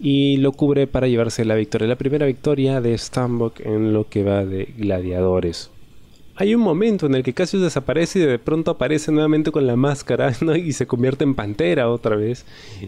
y 0.00 0.38
lo 0.38 0.52
cubre 0.52 0.86
para 0.86 1.08
llevarse 1.08 1.44
la 1.44 1.54
victoria. 1.54 1.88
La 1.88 1.96
primera 1.96 2.26
victoria 2.26 2.80
de 2.80 2.96
Stambuk 2.96 3.60
en 3.60 3.92
lo 3.92 4.08
que 4.08 4.22
va 4.24 4.44
de 4.44 4.72
gladiadores 4.76 5.70
hay 6.40 6.54
un 6.54 6.62
momento 6.62 7.04
en 7.04 7.14
el 7.14 7.22
que 7.22 7.34
Cassius 7.34 7.62
desaparece 7.62 8.18
y 8.18 8.22
de 8.22 8.38
pronto 8.38 8.70
aparece 8.70 9.12
nuevamente 9.12 9.52
con 9.52 9.66
la 9.66 9.76
máscara 9.76 10.32
y 10.56 10.72
se 10.72 10.86
convierte 10.86 11.22
en 11.22 11.34
pantera 11.34 11.90
otra 11.90 12.16
vez 12.16 12.46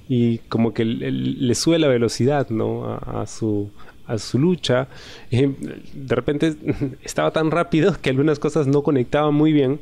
y 0.08 0.38
como 0.48 0.72
que 0.72 0.86
le, 0.86 1.54
sube 1.54 1.78
la 1.78 1.88
velocidad 1.88 2.48
¿no? 2.48 2.86
a, 2.86 3.26
su, 3.26 3.70
a 4.06 4.16
su 4.16 4.38
lucha. 4.38 4.88
Eh, 5.30 5.52
de 5.92 6.14
repente 6.14 6.54
estaba 7.04 7.30
tan 7.30 7.50
rápido 7.50 7.94
que 8.00 8.08
algunas 8.08 8.38
cosas 8.38 8.66
no 8.66 8.82
conectaban 8.82 9.34
muy 9.34 9.52
bien. 9.52 9.80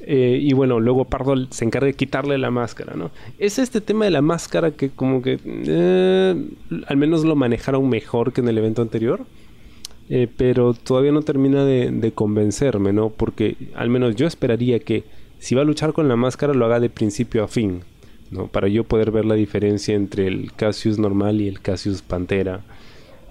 Eh, 0.00 0.38
y 0.40 0.52
bueno, 0.52 0.80
luego 0.80 1.04
Pardo 1.04 1.34
se 1.50 1.64
encarga 1.64 1.86
de 1.86 1.94
quitarle 1.94 2.38
la 2.38 2.50
máscara, 2.50 2.94
¿no? 2.94 3.10
Es 3.38 3.58
este 3.58 3.80
tema 3.80 4.04
de 4.04 4.10
la 4.10 4.22
máscara 4.22 4.70
que 4.70 4.90
como 4.90 5.22
que 5.22 5.38
eh, 5.44 6.48
al 6.86 6.96
menos 6.96 7.24
lo 7.24 7.36
manejaron 7.36 7.88
mejor 7.88 8.32
que 8.32 8.40
en 8.40 8.48
el 8.48 8.58
evento 8.58 8.82
anterior. 8.82 9.24
Eh, 10.10 10.28
pero 10.36 10.74
todavía 10.74 11.12
no 11.12 11.22
termina 11.22 11.64
de, 11.64 12.12
convencerme, 12.14 12.92
¿no? 12.92 13.08
Porque 13.08 13.56
al 13.74 13.88
menos 13.88 14.16
yo 14.16 14.26
esperaría 14.26 14.78
que 14.78 15.04
si 15.38 15.54
va 15.54 15.62
a 15.62 15.64
luchar 15.64 15.94
con 15.94 16.08
la 16.08 16.16
máscara 16.16 16.52
lo 16.52 16.66
haga 16.66 16.78
de 16.78 16.90
principio 16.90 17.42
a 17.42 17.48
fin, 17.48 17.82
¿no? 18.30 18.48
Para 18.48 18.68
yo 18.68 18.84
poder 18.84 19.10
ver 19.10 19.24
la 19.24 19.34
diferencia 19.34 19.94
entre 19.94 20.26
el 20.26 20.52
Cassius 20.52 20.98
normal 20.98 21.40
y 21.40 21.48
el 21.48 21.60
Cassius 21.60 22.02
Pantera. 22.02 22.60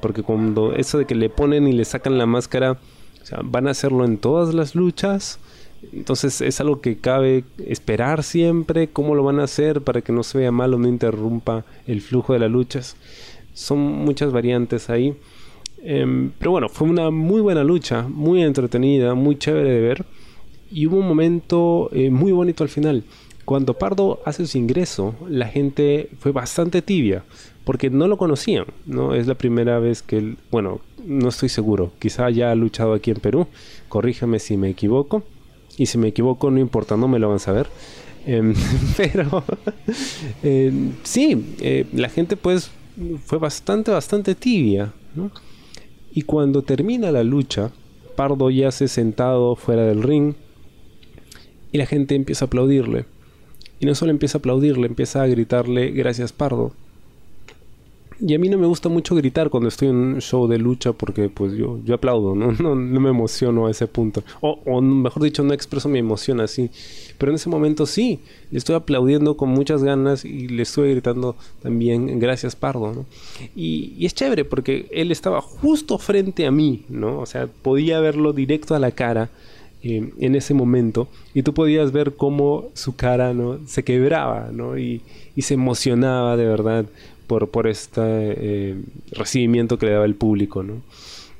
Porque 0.01 0.23
cuando 0.23 0.73
eso 0.73 0.97
de 0.97 1.05
que 1.05 1.15
le 1.15 1.29
ponen 1.29 1.67
y 1.67 1.73
le 1.73 1.85
sacan 1.85 2.17
la 2.17 2.25
máscara, 2.25 2.77
van 3.43 3.67
a 3.67 3.71
hacerlo 3.71 4.03
en 4.03 4.17
todas 4.17 4.53
las 4.53 4.73
luchas. 4.75 5.39
Entonces 5.91 6.41
es 6.41 6.59
algo 6.61 6.81
que 6.81 6.97
cabe 6.97 7.43
esperar 7.65 8.23
siempre, 8.23 8.87
cómo 8.87 9.15
lo 9.15 9.23
van 9.23 9.39
a 9.39 9.43
hacer 9.43 9.81
para 9.81 10.01
que 10.01 10.13
no 10.13 10.23
se 10.23 10.37
vea 10.37 10.51
mal 10.51 10.73
o 10.73 10.77
no 10.77 10.87
interrumpa 10.87 11.65
el 11.87 12.01
flujo 12.01 12.33
de 12.33 12.39
las 12.39 12.51
luchas. 12.51 12.95
Son 13.53 13.79
muchas 13.79 14.31
variantes 14.31 14.89
ahí. 14.89 15.15
Em, 15.83 16.31
pero 16.39 16.51
bueno, 16.51 16.69
fue 16.69 16.87
una 16.87 17.11
muy 17.11 17.41
buena 17.41 17.63
lucha, 17.63 18.07
muy 18.07 18.41
entretenida, 18.41 19.13
muy 19.13 19.37
chévere 19.37 19.69
de 19.69 19.81
ver. 19.81 20.05
Y 20.71 20.87
hubo 20.87 20.97
un 20.97 21.07
momento 21.07 21.89
eh, 21.91 22.09
muy 22.09 22.31
bonito 22.31 22.63
al 22.63 22.69
final. 22.69 23.03
Cuando 23.45 23.73
Pardo 23.73 24.21
hace 24.25 24.47
su 24.47 24.57
ingreso, 24.57 25.15
la 25.27 25.47
gente 25.47 26.09
fue 26.19 26.31
bastante 26.31 26.81
tibia, 26.81 27.25
porque 27.65 27.89
no 27.89 28.07
lo 28.07 28.17
conocían, 28.17 28.65
¿no? 28.85 29.13
Es 29.13 29.27
la 29.27 29.35
primera 29.35 29.79
vez 29.79 30.01
que 30.01 30.17
él, 30.17 30.37
bueno, 30.49 30.79
no 31.05 31.27
estoy 31.27 31.49
seguro, 31.49 31.91
quizá 31.99 32.29
ya 32.29 32.51
ha 32.51 32.55
luchado 32.55 32.93
aquí 32.93 33.11
en 33.11 33.17
Perú, 33.17 33.47
corríjame 33.89 34.39
si 34.39 34.55
me 34.55 34.69
equivoco, 34.69 35.23
y 35.77 35.85
si 35.85 35.97
me 35.97 36.09
equivoco 36.09 36.51
no 36.51 36.59
importa, 36.59 36.97
no 36.97 37.07
me 37.07 37.19
lo 37.19 37.29
van 37.29 37.37
a 37.37 37.39
saber. 37.39 37.67
Em, 38.25 38.53
pero 38.97 39.43
em, 40.43 40.93
sí, 41.03 41.55
eh, 41.61 41.85
la 41.93 42.09
gente 42.09 42.37
pues 42.37 42.71
fue 43.25 43.37
bastante, 43.37 43.91
bastante 43.91 44.35
tibia. 44.35 44.93
Y 46.13 46.23
cuando 46.23 46.61
termina 46.61 47.11
la 47.11 47.23
lucha, 47.23 47.71
Pardo 48.15 48.49
yace 48.49 48.87
sentado 48.87 49.55
fuera 49.55 49.85
del 49.85 50.03
ring 50.03 50.35
y 51.71 51.77
la 51.77 51.85
gente 51.85 52.15
empieza 52.15 52.45
a 52.45 52.47
aplaudirle. 52.47 53.05
Y 53.79 53.85
no 53.85 53.95
solo 53.95 54.11
empieza 54.11 54.37
a 54.37 54.39
aplaudirle, 54.39 54.87
empieza 54.87 55.23
a 55.23 55.27
gritarle 55.27 55.91
gracias 55.91 56.31
Pardo. 56.31 56.73
Y 58.25 58.33
a 58.35 58.39
mí 58.39 58.47
no 58.47 58.57
me 58.57 58.67
gusta 58.67 58.87
mucho 58.87 59.15
gritar 59.15 59.49
cuando 59.49 59.67
estoy 59.67 59.89
en 59.89 59.97
un 59.97 60.21
show 60.21 60.47
de 60.47 60.57
lucha 60.57 60.93
porque 60.93 61.27
pues 61.27 61.51
yo, 61.57 61.81
yo 61.83 61.95
aplaudo, 61.95 62.33
¿no? 62.35 62.53
No, 62.53 62.73
me 62.73 63.09
emociono 63.09 63.67
a 63.67 63.71
ese 63.71 63.85
punto. 63.85 64.23
O, 64.39 64.61
o, 64.65 64.79
mejor 64.79 65.23
dicho, 65.23 65.43
no 65.43 65.53
expreso 65.53 65.89
mi 65.89 65.99
emoción 65.99 66.39
así. 66.39 66.69
Pero 67.17 67.33
en 67.33 67.35
ese 67.35 67.49
momento 67.49 67.85
sí, 67.85 68.21
le 68.49 68.59
estoy 68.59 68.75
aplaudiendo 68.75 69.35
con 69.35 69.49
muchas 69.49 69.83
ganas 69.83 70.23
y 70.23 70.47
le 70.47 70.63
estoy 70.63 70.91
gritando 70.91 71.35
también 71.61 72.17
gracias 72.19 72.55
Pardo, 72.55 72.93
¿no? 72.93 73.05
Y, 73.57 73.93
y 73.97 74.05
es 74.05 74.13
chévere 74.13 74.45
porque 74.45 74.87
él 74.91 75.11
estaba 75.11 75.41
justo 75.41 75.97
frente 75.97 76.45
a 76.45 76.51
mí, 76.51 76.85
¿no? 76.87 77.19
O 77.19 77.25
sea, 77.25 77.47
podía 77.47 77.99
verlo 77.99 78.31
directo 78.31 78.73
a 78.73 78.79
la 78.79 78.91
cara. 78.91 79.29
Eh, 79.85 80.13
en 80.19 80.35
ese 80.35 80.53
momento 80.53 81.09
y 81.33 81.43
tú 81.43 81.53
podías 81.53 81.91
ver 81.91 82.15
cómo 82.15 82.69
su 82.73 82.95
cara 82.95 83.33
¿no? 83.33 83.59
se 83.67 83.83
quebraba 83.83 84.49
¿no? 84.53 84.77
y, 84.77 85.01
y 85.35 85.41
se 85.41 85.55
emocionaba 85.55 86.37
de 86.37 86.45
verdad 86.45 86.85
por, 87.47 87.67
este 87.67 88.01
eh, 88.01 88.75
recibimiento 89.11 89.77
que 89.77 89.87
le 89.87 89.93
daba 89.93 90.05
el 90.05 90.15
público, 90.15 90.63
¿no? 90.63 90.81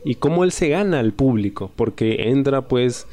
Y 0.06 0.16
cómo 0.16 0.44
él 0.44 0.52
se 0.52 0.70
gana 0.70 1.00
al 1.00 1.14
público, 1.14 1.72
porque 1.76 2.30
entra 2.30 2.68
pues 2.68 3.08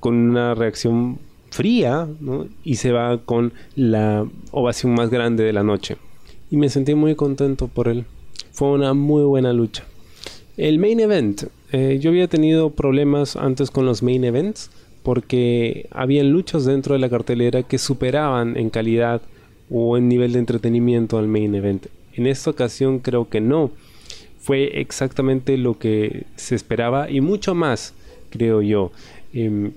con 0.00 0.14
una 0.14 0.54
reacción 0.54 1.18
fría, 1.50 2.08
¿no? 2.20 2.46
Y 2.64 2.76
se 2.76 2.92
va 2.92 3.18
con 3.18 3.52
la 3.76 4.26
ovación 4.50 4.94
más 4.94 5.10
grande 5.10 5.44
de 5.44 5.52
la 5.52 5.62
noche. 5.62 5.96
Y 6.50 6.56
me 6.56 6.68
sentí 6.68 6.94
muy 6.94 7.14
contento 7.14 7.68
por 7.68 7.88
él. 7.88 8.06
Fue 8.52 8.70
una 8.70 8.94
muy 8.94 9.22
buena 9.22 9.52
lucha. 9.52 9.84
El 10.56 10.78
main 10.78 11.00
event. 11.00 11.44
Eh, 11.70 11.98
yo 12.00 12.10
había 12.10 12.28
tenido 12.28 12.70
problemas 12.70 13.36
antes 13.36 13.70
con 13.70 13.84
los 13.84 14.02
main 14.02 14.24
events 14.24 14.70
porque 15.02 15.88
habían 15.90 16.30
luchas 16.30 16.64
dentro 16.64 16.94
de 16.94 16.98
la 16.98 17.08
cartelera 17.08 17.62
que 17.62 17.78
superaban 17.78 18.56
en 18.56 18.70
calidad 18.70 19.20
o 19.70 19.96
en 19.96 20.08
nivel 20.08 20.32
de 20.32 20.38
entretenimiento 20.40 21.18
al 21.18 21.28
main 21.28 21.54
event. 21.54 21.86
En 22.14 22.26
esta 22.26 22.50
ocasión 22.50 22.98
creo 22.98 23.28
que 23.28 23.40
no. 23.40 23.70
Fue 24.40 24.80
exactamente 24.80 25.56
lo 25.58 25.78
que 25.78 26.24
se 26.36 26.54
esperaba 26.54 27.10
y 27.10 27.20
mucho 27.20 27.54
más, 27.54 27.94
creo 28.30 28.62
yo. 28.62 28.92
Em, 29.32 29.72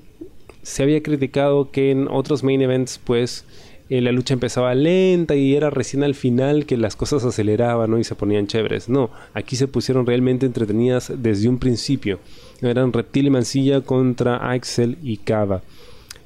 se 0.64 0.84
había 0.84 1.04
criticado 1.04 1.72
que 1.72 1.92
en 1.92 2.08
otros 2.08 2.44
main 2.44 2.62
events 2.62 3.00
pues 3.04 3.46
eh, 3.90 4.00
la 4.00 4.14
lucha 4.14 4.34
empezaba 4.34 4.74
lenta 4.74 5.36
y 5.36 5.54
era 5.54 5.70
recién 5.70 6.04
al 6.04 6.16
final 6.16 6.66
que 6.66 6.78
las 6.78 6.96
cosas 6.96 7.26
aceleraban 7.26 8.00
y 8.00 8.06
se 8.06 8.16
ponían 8.16 8.48
chéveres. 8.48 8.88
No, 8.88 9.10
aquí 9.34 9.58
se 9.58 9.68
pusieron 9.68 10.06
realmente 10.06 10.46
entretenidas 10.46 11.12
desde 11.18 11.50
un 11.50 11.58
principio. 11.58 12.20
Eran 12.62 12.94
Reptil 12.94 13.28
y 13.28 13.30
Mancilla 13.32 13.82
contra 13.82 14.50
Axel 14.52 14.98
y 15.04 15.18
Cava. 15.18 15.62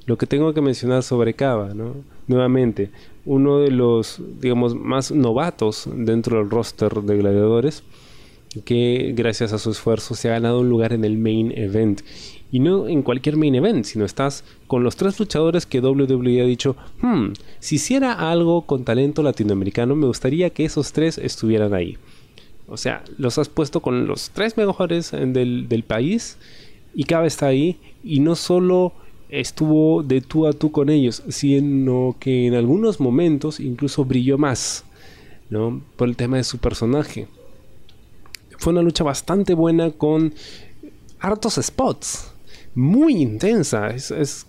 Lo 0.06 0.18
que 0.18 0.28
tengo 0.28 0.54
que 0.54 0.62
mencionar 0.62 1.02
sobre 1.02 1.34
Cava, 1.34 1.74
¿no? 1.74 1.96
Nuevamente, 2.28 2.92
uno 3.26 3.60
de 3.60 3.72
los, 3.72 4.22
digamos, 4.40 4.76
más 4.76 5.12
novatos 5.12 5.90
dentro 5.94 6.38
del 6.38 6.50
roster 6.50 7.02
de 7.02 7.18
gladiadores. 7.18 7.84
que 8.64 9.12
gracias 9.14 9.52
a 9.52 9.58
su 9.58 9.72
esfuerzo 9.72 10.16
se 10.16 10.30
ha 10.30 10.34
ganado 10.34 10.62
un 10.62 10.70
lugar 10.70 10.94
en 10.94 11.04
el 11.04 11.18
main 11.18 11.52
event. 11.58 12.02
Y 12.52 12.60
no 12.60 12.88
en 12.88 13.02
cualquier 13.02 13.36
main 13.36 13.54
event, 13.56 13.84
sino 13.84 14.06
estás 14.06 14.46
con 14.68 14.82
los 14.82 14.96
tres 14.96 15.20
luchadores 15.20 15.66
que 15.66 15.82
WWE 15.82 16.42
ha 16.42 16.46
dicho, 16.46 16.78
hmm, 17.02 17.34
si 17.60 17.76
hiciera 17.76 18.14
algo 18.32 18.62
con 18.62 18.86
talento 18.86 19.24
latinoamericano, 19.24 19.96
me 19.98 20.08
gustaría 20.08 20.52
que 20.52 20.64
esos 20.64 20.94
tres 20.94 21.18
estuvieran 21.18 21.74
ahí. 21.74 21.98
O 22.68 22.78
sea, 22.78 23.04
los 23.18 23.38
has 23.38 23.50
puesto 23.50 23.82
con 23.82 24.08
los 24.08 24.30
tres 24.30 24.56
mejores 24.56 25.12
del, 25.12 25.68
del 25.68 25.84
país 25.84 26.38
y 26.94 27.04
cada 27.04 27.28
está 27.28 27.48
ahí. 27.48 27.78
Y 28.04 28.22
no 28.22 28.36
solo 28.36 28.94
estuvo 29.30 30.04
de 30.04 30.22
tú 30.22 30.48
a 30.48 30.54
tú 30.54 30.72
con 30.72 30.90
ellos, 30.90 31.24
sino 31.30 32.16
que 32.20 32.48
en 32.48 32.54
algunos 32.54 33.00
momentos 33.00 33.60
incluso 33.60 34.06
brilló 34.06 34.38
más, 34.38 34.86
¿no? 35.50 35.82
Por 35.96 36.08
el 36.08 36.16
tema 36.16 36.38
de 36.38 36.44
su 36.44 36.58
personaje. 36.58 37.28
Fue 38.58 38.72
una 38.74 38.82
lucha 38.82 39.04
bastante 39.04 39.54
buena 39.54 39.92
con 39.92 40.34
hartos 41.20 41.60
spots, 41.62 42.32
muy 42.74 43.16
intensa. 43.16 43.90
Es, 43.90 44.46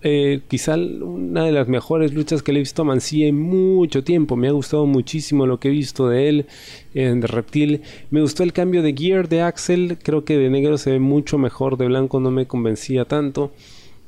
eh, 0.00 0.40
quizá 0.48 0.76
una 0.76 1.44
de 1.44 1.52
las 1.52 1.68
mejores 1.68 2.14
luchas 2.14 2.42
que 2.42 2.52
le 2.52 2.58
he 2.58 2.62
visto 2.62 2.82
a 2.82 2.84
Mancilla 2.86 3.26
en 3.26 3.38
mucho 3.38 4.02
tiempo. 4.02 4.36
Me 4.36 4.48
ha 4.48 4.52
gustado 4.52 4.86
muchísimo 4.86 5.46
lo 5.46 5.60
que 5.60 5.68
he 5.68 5.70
visto 5.70 6.08
de 6.08 6.28
él 6.28 6.46
en 6.94 7.20
de 7.20 7.26
Reptil. 7.26 7.82
Me 8.10 8.22
gustó 8.22 8.42
el 8.42 8.52
cambio 8.52 8.82
de 8.82 8.94
gear 8.94 9.28
de 9.28 9.42
Axel. 9.42 9.98
Creo 10.02 10.24
que 10.24 10.38
de 10.38 10.50
negro 10.50 10.78
se 10.78 10.92
ve 10.92 10.98
mucho 10.98 11.38
mejor. 11.38 11.76
De 11.76 11.86
blanco 11.86 12.18
no 12.18 12.30
me 12.30 12.46
convencía 12.46 13.04
tanto. 13.04 13.52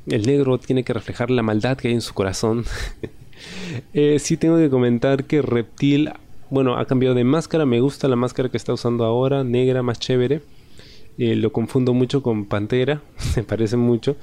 El 0.06 0.26
negro 0.26 0.58
tiene 0.58 0.84
que 0.84 0.92
reflejar 0.92 1.30
la 1.30 1.42
maldad 1.42 1.76
que 1.76 1.88
hay 1.88 1.94
en 1.94 2.00
su 2.00 2.14
corazón. 2.14 2.64
eh, 3.94 4.18
sí 4.18 4.36
tengo 4.36 4.58
que 4.58 4.68
comentar 4.68 5.24
que 5.24 5.40
Reptil, 5.42 6.10
bueno, 6.50 6.76
ha 6.76 6.86
cambiado 6.86 7.14
de 7.14 7.24
máscara. 7.24 7.64
Me 7.64 7.80
gusta 7.80 8.08
la 8.08 8.16
máscara 8.16 8.48
que 8.48 8.56
está 8.56 8.72
usando 8.72 9.04
ahora, 9.04 9.44
negra, 9.44 9.82
más 9.82 9.98
chévere. 9.98 10.42
Eh, 11.16 11.36
lo 11.36 11.52
confundo 11.52 11.94
mucho 11.94 12.22
con 12.22 12.44
Pantera, 12.44 13.00
me 13.36 13.44
parece 13.44 13.76
mucho. 13.76 14.16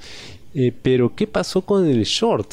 Eh, 0.54 0.72
pero, 0.82 1.14
¿qué 1.14 1.26
pasó 1.26 1.62
con 1.62 1.86
el 1.88 2.04
short? 2.04 2.52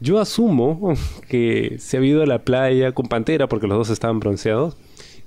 Yo 0.00 0.18
asumo 0.18 0.94
que 1.28 1.76
se 1.78 1.98
ha 1.98 2.04
ido 2.04 2.22
a 2.22 2.26
la 2.26 2.40
playa 2.40 2.92
con 2.92 3.06
Pantera 3.06 3.48
porque 3.48 3.66
los 3.66 3.76
dos 3.76 3.90
estaban 3.90 4.20
bronceados 4.20 4.76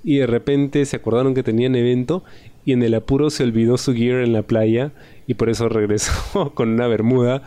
y 0.07 0.19
de 0.19 0.25
repente 0.25 0.85
se 0.85 0.95
acordaron 0.95 1.35
que 1.35 1.43
tenían 1.43 1.75
evento 1.75 2.23
y 2.63 2.71
en 2.71 2.81
el 2.81 2.93
apuro 2.93 3.29
se 3.29 3.43
olvidó 3.43 3.77
su 3.77 3.93
gear 3.93 4.23
en 4.23 4.31
la 4.31 4.41
playa 4.41 4.93
y 5.27 5.33
por 5.33 5.49
eso 5.49 5.67
regresó 5.69 6.53
con 6.55 6.69
una 6.69 6.87
bermuda. 6.87 7.43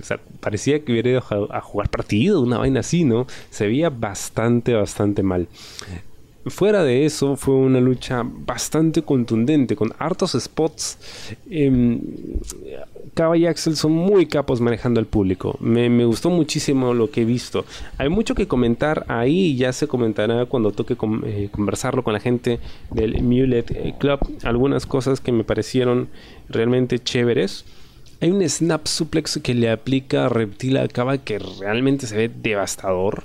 O 0.00 0.04
sea, 0.04 0.20
parecía 0.38 0.84
que 0.84 0.92
hubiera 0.92 1.10
ido 1.10 1.24
a 1.50 1.60
jugar 1.60 1.90
partido, 1.90 2.40
una 2.40 2.58
vaina 2.58 2.78
así, 2.78 3.02
¿no? 3.02 3.26
Se 3.50 3.66
veía 3.66 3.90
bastante, 3.90 4.72
bastante 4.74 5.24
mal. 5.24 5.48
Fuera 6.48 6.84
de 6.84 7.04
eso, 7.04 7.36
fue 7.36 7.54
una 7.54 7.80
lucha 7.80 8.22
bastante 8.24 9.02
contundente, 9.02 9.74
con 9.74 9.92
hartos 9.98 10.36
spots. 10.38 10.98
Eh, 11.50 11.98
y 13.34 13.46
Axel 13.46 13.76
son 13.76 13.92
muy 13.92 14.26
capos 14.26 14.60
manejando 14.60 15.00
al 15.00 15.06
público. 15.06 15.56
Me, 15.60 16.04
gustó 16.04 16.30
muchísimo 16.30 16.94
lo 16.94 17.10
que 17.10 17.22
he 17.22 17.24
visto. 17.24 17.64
Hay 17.98 18.10
mucho 18.10 18.34
que 18.34 18.46
comentar 18.46 19.04
ahí, 19.08 19.56
ya 19.56 19.72
se 19.72 19.88
comentará 19.88 20.44
cuando 20.44 20.70
toque 20.70 20.96
eh, 21.24 21.48
conversarlo 21.50 22.04
con 22.04 22.12
la 22.12 22.20
gente 22.20 22.60
del 22.90 23.22
Mulet 23.22 23.70
eh, 23.70 23.94
Club. 23.98 24.20
Algunas 24.44 24.86
cosas 24.86 25.20
que 25.20 25.32
me 25.32 25.44
parecieron 25.44 26.08
realmente 26.48 26.98
chéveres. 26.98 27.64
Hay 28.20 28.30
un 28.30 28.46
snap 28.48 28.86
suplex 28.86 29.40
que 29.42 29.54
le 29.54 29.70
aplica 29.70 30.26
a 30.26 30.28
Reptil 30.28 30.76
a 30.76 30.86
Cava 30.86 31.18
que 31.18 31.38
realmente 31.38 32.06
se 32.06 32.16
ve 32.16 32.28
devastador 32.28 33.24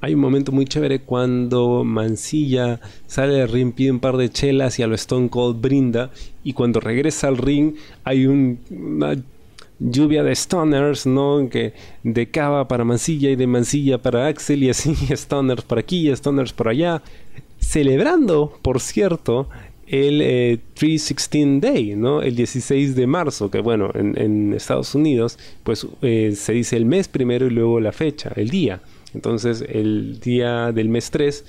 hay 0.00 0.14
un 0.14 0.20
momento 0.20 0.52
muy 0.52 0.64
chévere 0.64 1.00
cuando 1.00 1.84
Mancilla 1.84 2.80
sale 3.06 3.34
del 3.34 3.48
ring, 3.48 3.72
pide 3.72 3.90
un 3.90 4.00
par 4.00 4.16
de 4.16 4.30
chelas 4.30 4.78
y 4.78 4.82
a 4.82 4.86
lo 4.86 4.94
Stone 4.94 5.28
Cold 5.28 5.60
brinda. 5.60 6.10
Y 6.44 6.52
cuando 6.52 6.80
regresa 6.80 7.28
al 7.28 7.36
ring 7.36 7.74
hay 8.04 8.26
una 8.26 9.16
lluvia 9.78 10.22
de 10.22 10.34
stoners, 10.34 11.06
¿no? 11.06 11.48
Que 11.50 11.74
de 12.02 12.30
cava 12.30 12.68
para 12.68 12.84
Mancilla 12.84 13.30
y 13.30 13.36
de 13.36 13.46
Mancilla 13.46 13.98
para 14.00 14.26
Axel 14.26 14.62
y 14.62 14.70
así, 14.70 14.94
stoners 15.16 15.62
por 15.62 15.78
aquí 15.78 16.08
y 16.08 16.16
stoners 16.16 16.52
por 16.52 16.68
allá. 16.68 17.02
Celebrando, 17.58 18.58
por 18.62 18.80
cierto, 18.80 19.48
el 19.86 20.60
316 20.74 21.34
eh, 21.34 21.58
Day, 21.60 21.96
¿no? 21.96 22.22
El 22.22 22.34
16 22.36 22.94
de 22.96 23.06
marzo, 23.06 23.50
que 23.50 23.60
bueno, 23.60 23.90
en, 23.94 24.52
Estados 24.54 24.94
Unidos, 24.94 25.38
pues 25.62 25.86
eh, 26.02 26.32
se 26.36 26.52
dice 26.52 26.76
el 26.76 26.86
mes 26.86 27.08
primero 27.08 27.46
y 27.46 27.50
luego 27.50 27.80
la 27.80 27.92
fecha, 27.92 28.32
el 28.36 28.50
día. 28.50 28.80
Entonces 29.14 29.64
el 29.68 30.20
día 30.20 30.72
del 30.72 30.88
mes 30.88 31.10
3, 31.10 31.44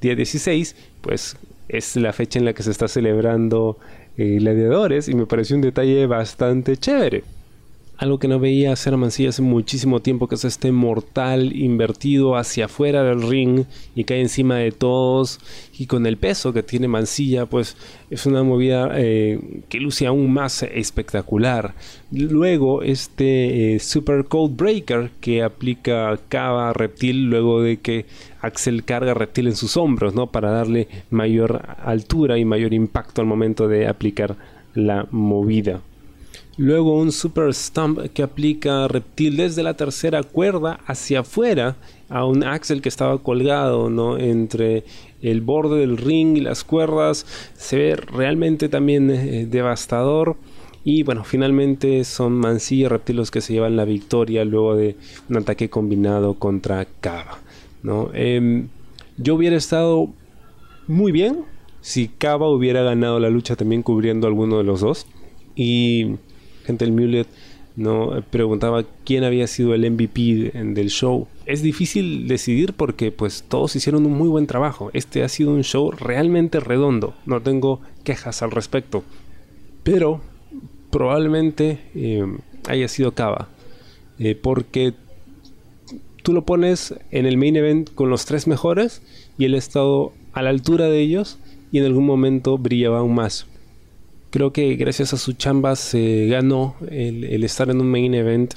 día 0.00 0.14
16, 0.14 0.76
pues 1.00 1.36
es 1.68 1.96
la 1.96 2.12
fecha 2.12 2.38
en 2.38 2.44
la 2.44 2.52
que 2.52 2.62
se 2.62 2.70
está 2.70 2.88
celebrando 2.88 3.78
eh, 4.16 4.36
gladiadores 4.38 5.08
y 5.08 5.14
me 5.14 5.26
pareció 5.26 5.56
un 5.56 5.62
detalle 5.62 6.06
bastante 6.06 6.76
chévere 6.76 7.24
algo 7.98 8.18
que 8.18 8.28
no 8.28 8.38
veía 8.38 8.72
hacer 8.72 8.94
a 8.94 8.96
Mancilla 8.96 9.30
hace 9.30 9.42
muchísimo 9.42 10.00
tiempo, 10.00 10.28
que 10.28 10.34
es 10.34 10.44
este 10.44 10.70
mortal 10.70 11.56
invertido 11.56 12.36
hacia 12.36 12.66
afuera 12.66 13.02
del 13.02 13.22
ring 13.22 13.64
y 13.94 14.04
cae 14.04 14.20
encima 14.20 14.56
de 14.56 14.70
todos. 14.72 15.40
Y 15.78 15.86
con 15.86 16.06
el 16.06 16.16
peso 16.18 16.52
que 16.52 16.62
tiene 16.62 16.88
Mancilla, 16.88 17.46
pues 17.46 17.76
es 18.10 18.26
una 18.26 18.42
movida 18.42 18.90
eh, 18.94 19.62
que 19.68 19.80
luce 19.80 20.06
aún 20.06 20.32
más 20.32 20.62
espectacular. 20.62 21.74
Luego, 22.10 22.82
este 22.82 23.74
eh, 23.74 23.78
Super 23.78 24.26
Cold 24.26 24.56
Breaker 24.56 25.10
que 25.20 25.42
aplica 25.42 26.18
Cava 26.28 26.72
Reptil 26.72 27.30
luego 27.30 27.62
de 27.62 27.78
que 27.78 28.06
Axel 28.40 28.84
carga 28.84 29.14
Reptil 29.14 29.48
en 29.48 29.56
sus 29.56 29.76
hombros, 29.76 30.14
¿no? 30.14 30.26
Para 30.28 30.50
darle 30.50 30.88
mayor 31.10 31.62
altura 31.82 32.38
y 32.38 32.44
mayor 32.44 32.74
impacto 32.74 33.22
al 33.22 33.26
momento 33.26 33.68
de 33.68 33.88
aplicar 33.88 34.36
la 34.74 35.06
movida. 35.10 35.80
Luego 36.58 36.98
un 36.98 37.12
super 37.12 37.52
stump 37.52 37.98
que 38.14 38.22
aplica 38.22 38.88
reptil 38.88 39.36
desde 39.36 39.62
la 39.62 39.74
tercera 39.74 40.22
cuerda 40.22 40.80
hacia 40.86 41.20
afuera 41.20 41.76
a 42.08 42.24
un 42.24 42.44
axel 42.44 42.80
que 42.80 42.88
estaba 42.88 43.18
colgado 43.18 43.90
¿no? 43.90 44.16
entre 44.16 44.84
el 45.20 45.42
borde 45.42 45.80
del 45.80 45.98
ring 45.98 46.38
y 46.38 46.40
las 46.40 46.64
cuerdas. 46.64 47.26
Se 47.54 47.76
ve 47.76 47.96
realmente 47.96 48.70
también 48.70 49.10
eh, 49.10 49.46
devastador. 49.46 50.36
Y 50.82 51.02
bueno, 51.02 51.24
finalmente 51.24 52.04
son 52.04 52.32
Mancilla 52.32 52.86
y 52.86 52.88
Reptil 52.88 53.16
los 53.16 53.30
que 53.30 53.42
se 53.42 53.52
llevan 53.52 53.76
la 53.76 53.84
victoria 53.84 54.44
luego 54.44 54.76
de 54.76 54.96
un 55.28 55.36
ataque 55.36 55.68
combinado 55.68 56.34
contra 56.34 56.86
Cava. 57.00 57.38
¿no? 57.82 58.10
Em, 58.14 58.68
yo 59.18 59.34
hubiera 59.34 59.56
estado 59.56 60.08
muy 60.86 61.12
bien 61.12 61.44
si 61.82 62.08
Cava 62.08 62.48
hubiera 62.48 62.82
ganado 62.82 63.20
la 63.20 63.28
lucha 63.28 63.56
también 63.56 63.82
cubriendo 63.82 64.26
alguno 64.26 64.56
de 64.56 64.64
los 64.64 64.80
dos. 64.80 65.06
Y 65.54 66.16
gente 66.66 66.84
del 66.84 66.94
Mulet 66.94 67.28
no 67.76 68.22
preguntaba 68.30 68.84
quién 69.04 69.22
había 69.22 69.46
sido 69.46 69.74
el 69.74 69.88
MVP 69.90 70.52
del 70.54 70.88
show. 70.88 71.28
Es 71.44 71.60
difícil 71.60 72.26
decidir 72.26 72.72
porque 72.72 73.12
pues 73.12 73.44
todos 73.46 73.76
hicieron 73.76 74.06
un 74.06 74.12
muy 74.12 74.28
buen 74.28 74.46
trabajo. 74.46 74.90
Este 74.94 75.22
ha 75.22 75.28
sido 75.28 75.50
un 75.50 75.62
show 75.62 75.90
realmente 75.92 76.58
redondo. 76.58 77.14
No 77.26 77.42
tengo 77.42 77.80
quejas 78.02 78.42
al 78.42 78.50
respecto. 78.50 79.04
Pero 79.82 80.22
probablemente 80.90 81.80
eh, 81.94 82.24
haya 82.66 82.88
sido 82.88 83.12
Cava. 83.12 83.48
Eh, 84.18 84.34
porque 84.34 84.94
tú 86.22 86.32
lo 86.32 86.46
pones 86.46 86.94
en 87.10 87.26
el 87.26 87.36
main 87.36 87.56
event 87.56 87.90
con 87.94 88.08
los 88.08 88.24
tres 88.24 88.46
mejores 88.46 89.02
y 89.36 89.44
él 89.44 89.54
ha 89.54 89.58
estado 89.58 90.14
a 90.32 90.40
la 90.40 90.50
altura 90.50 90.86
de 90.86 91.00
ellos 91.00 91.38
y 91.70 91.78
en 91.78 91.84
algún 91.84 92.06
momento 92.06 92.56
brillaba 92.56 93.00
aún 93.00 93.14
más. 93.14 93.46
Creo 94.36 94.52
que 94.52 94.76
gracias 94.76 95.14
a 95.14 95.16
su 95.16 95.32
chamba 95.32 95.76
se 95.76 96.26
ganó 96.26 96.76
el, 96.90 97.42
estar 97.42 97.70
en 97.70 97.80
un 97.80 97.90
main 97.90 98.12
event 98.12 98.52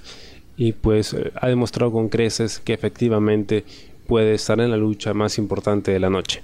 y 0.57 0.73
pues 0.73 1.15
ha 1.33 1.47
demostrado 1.47 1.93
con 1.93 2.09
creces 2.09 2.59
que 2.59 2.73
efectivamente 2.73 3.63
puede 4.05 4.33
estar 4.33 4.59
en 4.59 4.71
la 4.71 4.75
lucha 4.75 5.13
más 5.13 5.37
importante 5.37 5.91
de 5.93 6.01
la 6.01 6.09
noche. 6.09 6.41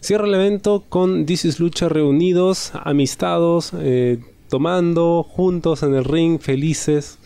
Cierra 0.00 0.26
el 0.26 0.34
evento 0.34 0.82
con 0.88 1.24
This 1.24 1.60
Lucha 1.60 1.88
reunidos, 1.88 2.72
amistados, 2.74 3.70
eh, 3.78 4.18
tomando 4.48 5.22
juntos 5.22 5.84
en 5.84 5.94
el 5.94 6.02
ring, 6.02 6.40
felices. 6.40 7.18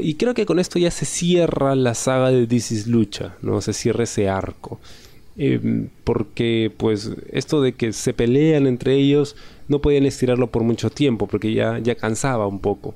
Y 0.00 0.14
creo 0.14 0.34
que 0.34 0.44
con 0.44 0.58
esto 0.58 0.80
ya 0.80 0.90
se 0.90 1.04
cierra 1.04 1.76
la 1.76 1.94
saga 1.94 2.32
de 2.32 2.48
This 2.48 2.88
Lucha, 2.88 3.36
¿no? 3.42 3.60
se 3.60 3.72
cierra 3.72 4.02
ese 4.02 4.28
arco. 4.28 4.80
Em, 5.36 5.88
porque 6.02 6.72
pues 6.76 7.12
esto 7.30 7.62
de 7.62 7.74
que 7.74 7.92
se 7.92 8.12
pelean 8.12 8.66
entre 8.66 8.96
ellos 8.96 9.36
no 9.68 9.80
podían 9.80 10.06
estirarlo 10.06 10.48
por 10.48 10.62
mucho 10.62 10.90
tiempo 10.90 11.26
porque 11.26 11.52
ya, 11.52 11.78
ya 11.78 11.94
cansaba 11.94 12.46
un 12.46 12.58
poco. 12.58 12.94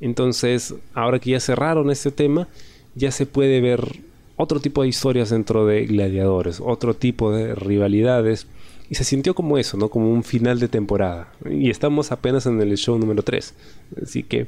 Entonces, 0.00 0.74
ahora 0.94 1.18
que 1.18 1.30
ya 1.30 1.40
cerraron 1.40 1.90
este 1.90 2.10
tema, 2.10 2.48
ya 2.94 3.10
se 3.10 3.26
puede 3.26 3.60
ver 3.60 4.00
otro 4.36 4.60
tipo 4.60 4.82
de 4.82 4.88
historias 4.88 5.30
dentro 5.30 5.66
de 5.66 5.86
Gladiadores, 5.86 6.60
otro 6.60 6.94
tipo 6.94 7.32
de 7.32 7.54
rivalidades. 7.54 8.46
Y 8.90 8.94
se 8.94 9.04
sintió 9.04 9.34
como 9.34 9.58
eso, 9.58 9.76
¿no? 9.76 9.90
Como 9.90 10.10
un 10.10 10.22
final 10.22 10.60
de 10.60 10.68
temporada. 10.68 11.32
Y 11.50 11.70
estamos 11.70 12.10
apenas 12.10 12.46
en 12.46 12.60
el 12.60 12.76
show 12.78 12.98
número 12.98 13.22
3. 13.22 13.54
Así 14.02 14.22
que 14.22 14.46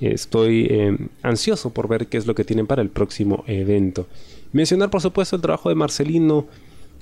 estoy 0.00 0.66
em, 0.70 1.08
ansioso 1.22 1.70
por 1.70 1.88
ver 1.88 2.06
qué 2.06 2.16
es 2.16 2.26
lo 2.26 2.34
que 2.34 2.44
tienen 2.44 2.66
para 2.66 2.82
el 2.82 2.88
próximo 2.88 3.44
evento. 3.46 4.06
Mencionar, 4.52 4.90
por 4.90 5.00
supuesto, 5.00 5.36
el 5.36 5.42
trabajo 5.42 5.68
de 5.68 5.74
Marcelino 5.74 6.46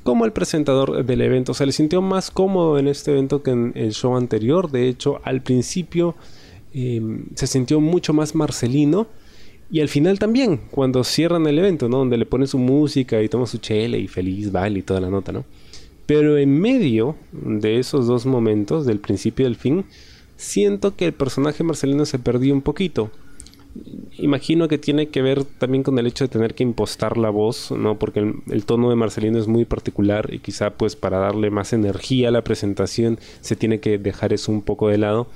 como 0.06 0.24
el 0.24 0.32
presentador 0.32 1.04
del 1.04 1.20
evento. 1.20 1.52
Se 1.52 1.66
le 1.66 1.72
sintió 1.72 2.00
más 2.00 2.30
cómodo 2.30 2.78
en 2.78 2.88
este 2.88 3.10
evento 3.10 3.42
que 3.42 3.50
en 3.50 3.72
el 3.74 3.92
show 3.92 4.16
anterior. 4.16 4.70
De 4.70 4.88
hecho, 4.88 5.20
al 5.24 5.42
principio 5.42 6.14
em, 6.72 7.26
se 7.34 7.46
sintió 7.46 7.80
mucho 7.80 8.14
más 8.14 8.34
Marcelino. 8.34 9.08
Y 9.68 9.80
al 9.80 9.88
final 9.88 10.20
también, 10.20 10.60
cuando 10.70 11.02
cierran 11.02 11.46
el 11.48 11.58
evento, 11.58 11.88
¿no? 11.88 11.98
Donde 11.98 12.16
le 12.16 12.24
pone 12.24 12.46
su 12.46 12.56
música 12.56 13.20
y 13.20 13.28
toma 13.28 13.46
su 13.46 13.58
chele 13.58 13.98
y 13.98 14.06
feliz, 14.06 14.52
baile 14.52 14.78
y 14.78 14.82
toda 14.82 15.00
la 15.00 15.10
nota, 15.10 15.32
¿no? 15.32 15.44
Pero 16.06 16.38
en 16.38 16.60
medio 16.60 17.16
de 17.32 17.80
esos 17.80 18.06
dos 18.06 18.26
momentos, 18.26 18.86
del 18.86 19.00
principio 19.00 19.44
y 19.44 19.48
del 19.48 19.56
fin, 19.56 19.84
siento 20.36 20.94
que 20.94 21.06
el 21.06 21.14
personaje 21.14 21.64
Marcelino 21.64 22.06
se 22.06 22.20
perdió 22.20 22.54
un 22.54 22.62
poquito 22.62 23.10
imagino 24.18 24.68
que 24.68 24.78
tiene 24.78 25.08
que 25.08 25.22
ver 25.22 25.44
también 25.44 25.82
con 25.82 25.98
el 25.98 26.06
hecho 26.06 26.24
de 26.24 26.28
tener 26.28 26.54
que 26.54 26.62
impostar 26.62 27.16
la 27.16 27.30
voz, 27.30 27.70
¿no? 27.70 27.98
Porque 27.98 28.20
el, 28.20 28.64
tono 28.64 28.90
de 28.90 28.96
Marcelino 28.96 29.38
es 29.38 29.46
muy 29.46 29.64
particular 29.64 30.32
y 30.32 30.38
quizá 30.38 30.70
pues 30.70 30.96
para 30.96 31.18
darle 31.18 31.50
más 31.50 31.72
energía 31.72 32.28
a 32.28 32.32
la 32.32 32.42
presentación 32.42 33.18
se 33.40 33.56
tiene 33.56 33.80
que 33.80 33.98
dejar 33.98 34.32
eso 34.32 34.52
un 34.52 34.62
poco 34.62 34.88
de 34.88 34.98
lado. 34.98 35.26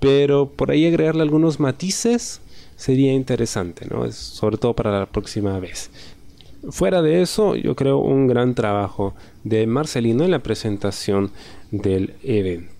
Pero 0.00 0.48
por 0.50 0.70
ahí 0.70 0.86
agregarle 0.86 1.22
algunos 1.22 1.60
matices 1.60 2.40
sería 2.76 3.12
interesante, 3.12 3.86
¿no? 3.90 4.10
sobre 4.12 4.56
todo 4.56 4.74
para 4.74 4.98
la 4.98 5.06
próxima 5.06 5.58
vez. 5.58 5.90
Fuera 6.70 7.02
de 7.02 7.22
eso, 7.22 7.54
yo 7.56 7.76
creo 7.76 7.98
un 7.98 8.26
gran 8.26 8.54
trabajo 8.54 9.14
de 9.44 9.66
Marcelino 9.66 10.24
en 10.24 10.32
la 10.32 10.40
presentación 10.40 11.30
del 11.70 12.14
evento. 12.22 12.77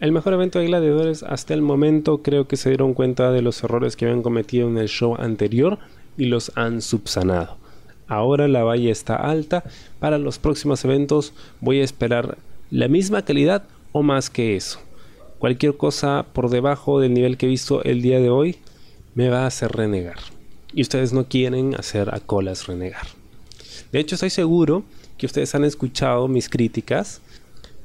El 0.00 0.12
mejor 0.12 0.32
evento 0.32 0.58
de 0.58 0.64
gladiadores 0.64 1.22
hasta 1.22 1.52
el 1.52 1.60
momento 1.60 2.22
creo 2.22 2.48
que 2.48 2.56
se 2.56 2.70
dieron 2.70 2.94
cuenta 2.94 3.30
de 3.32 3.42
los 3.42 3.62
errores 3.62 3.96
que 3.96 4.06
habían 4.06 4.22
cometido 4.22 4.66
en 4.66 4.78
el 4.78 4.88
show 4.88 5.14
anterior 5.14 5.78
y 6.16 6.24
los 6.24 6.52
han 6.54 6.80
subsanado. 6.80 7.58
Ahora 8.08 8.48
la 8.48 8.64
valla 8.64 8.90
está 8.90 9.16
alta. 9.16 9.62
Para 9.98 10.16
los 10.16 10.38
próximos 10.38 10.82
eventos 10.86 11.34
voy 11.60 11.80
a 11.80 11.84
esperar 11.84 12.38
la 12.70 12.88
misma 12.88 13.26
calidad 13.26 13.64
o 13.92 14.02
más 14.02 14.30
que 14.30 14.56
eso. 14.56 14.80
Cualquier 15.38 15.76
cosa 15.76 16.24
por 16.32 16.48
debajo 16.48 16.98
del 16.98 17.12
nivel 17.12 17.36
que 17.36 17.44
he 17.44 17.50
visto 17.50 17.84
el 17.84 18.00
día 18.00 18.20
de 18.20 18.30
hoy 18.30 18.56
me 19.14 19.28
va 19.28 19.42
a 19.42 19.48
hacer 19.48 19.70
renegar. 19.70 20.18
Y 20.72 20.80
ustedes 20.80 21.12
no 21.12 21.26
quieren 21.26 21.74
hacer 21.74 22.14
a 22.14 22.20
colas 22.20 22.66
renegar. 22.66 23.06
De 23.92 24.00
hecho, 24.00 24.14
estoy 24.14 24.30
seguro 24.30 24.82
que 25.18 25.26
ustedes 25.26 25.54
han 25.54 25.64
escuchado 25.64 26.26
mis 26.26 26.48
críticas 26.48 27.20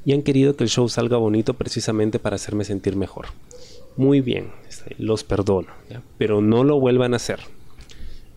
y 0.06 0.12
han 0.12 0.22
querido 0.22 0.56
que 0.56 0.62
el 0.62 0.70
show 0.70 0.88
salga 0.88 1.16
bonito 1.16 1.54
precisamente 1.54 2.20
para 2.20 2.36
hacerme 2.36 2.64
sentir 2.64 2.94
mejor. 2.94 3.26
Muy 3.96 4.20
bien, 4.20 4.52
este, 4.68 4.94
los 4.98 5.24
perdono, 5.24 5.68
pero 6.16 6.40
no 6.40 6.62
lo 6.62 6.78
vuelvan 6.78 7.12
a 7.12 7.16
hacer. 7.16 7.40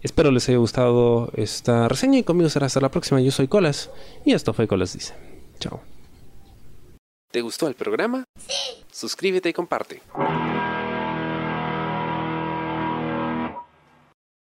Espero 0.02 0.32
les 0.32 0.50
haya 0.50 0.58
gustado 0.58 1.30
esta 1.36 1.88
reseña 1.88 2.18
y 2.18 2.24
conmigo 2.24 2.50
será 2.50 2.66
hasta 2.66 2.82
la 2.82 2.90
próxima. 2.90 3.22
Yo 3.22 3.32
soy 3.32 3.48
Colas 3.48 3.92
y 4.26 4.34
esto 4.34 4.54
fue 4.54 4.68
Colas 4.68 4.94
Dice. 4.94 5.14
Chao. 5.60 5.82
¿Te 7.32 7.42
gustó 7.42 7.68
el 7.68 7.76
programa? 7.76 8.24
Sí. 8.36 8.84
Suscríbete 8.92 9.50
y 9.50 9.54
comparte. 9.54 10.02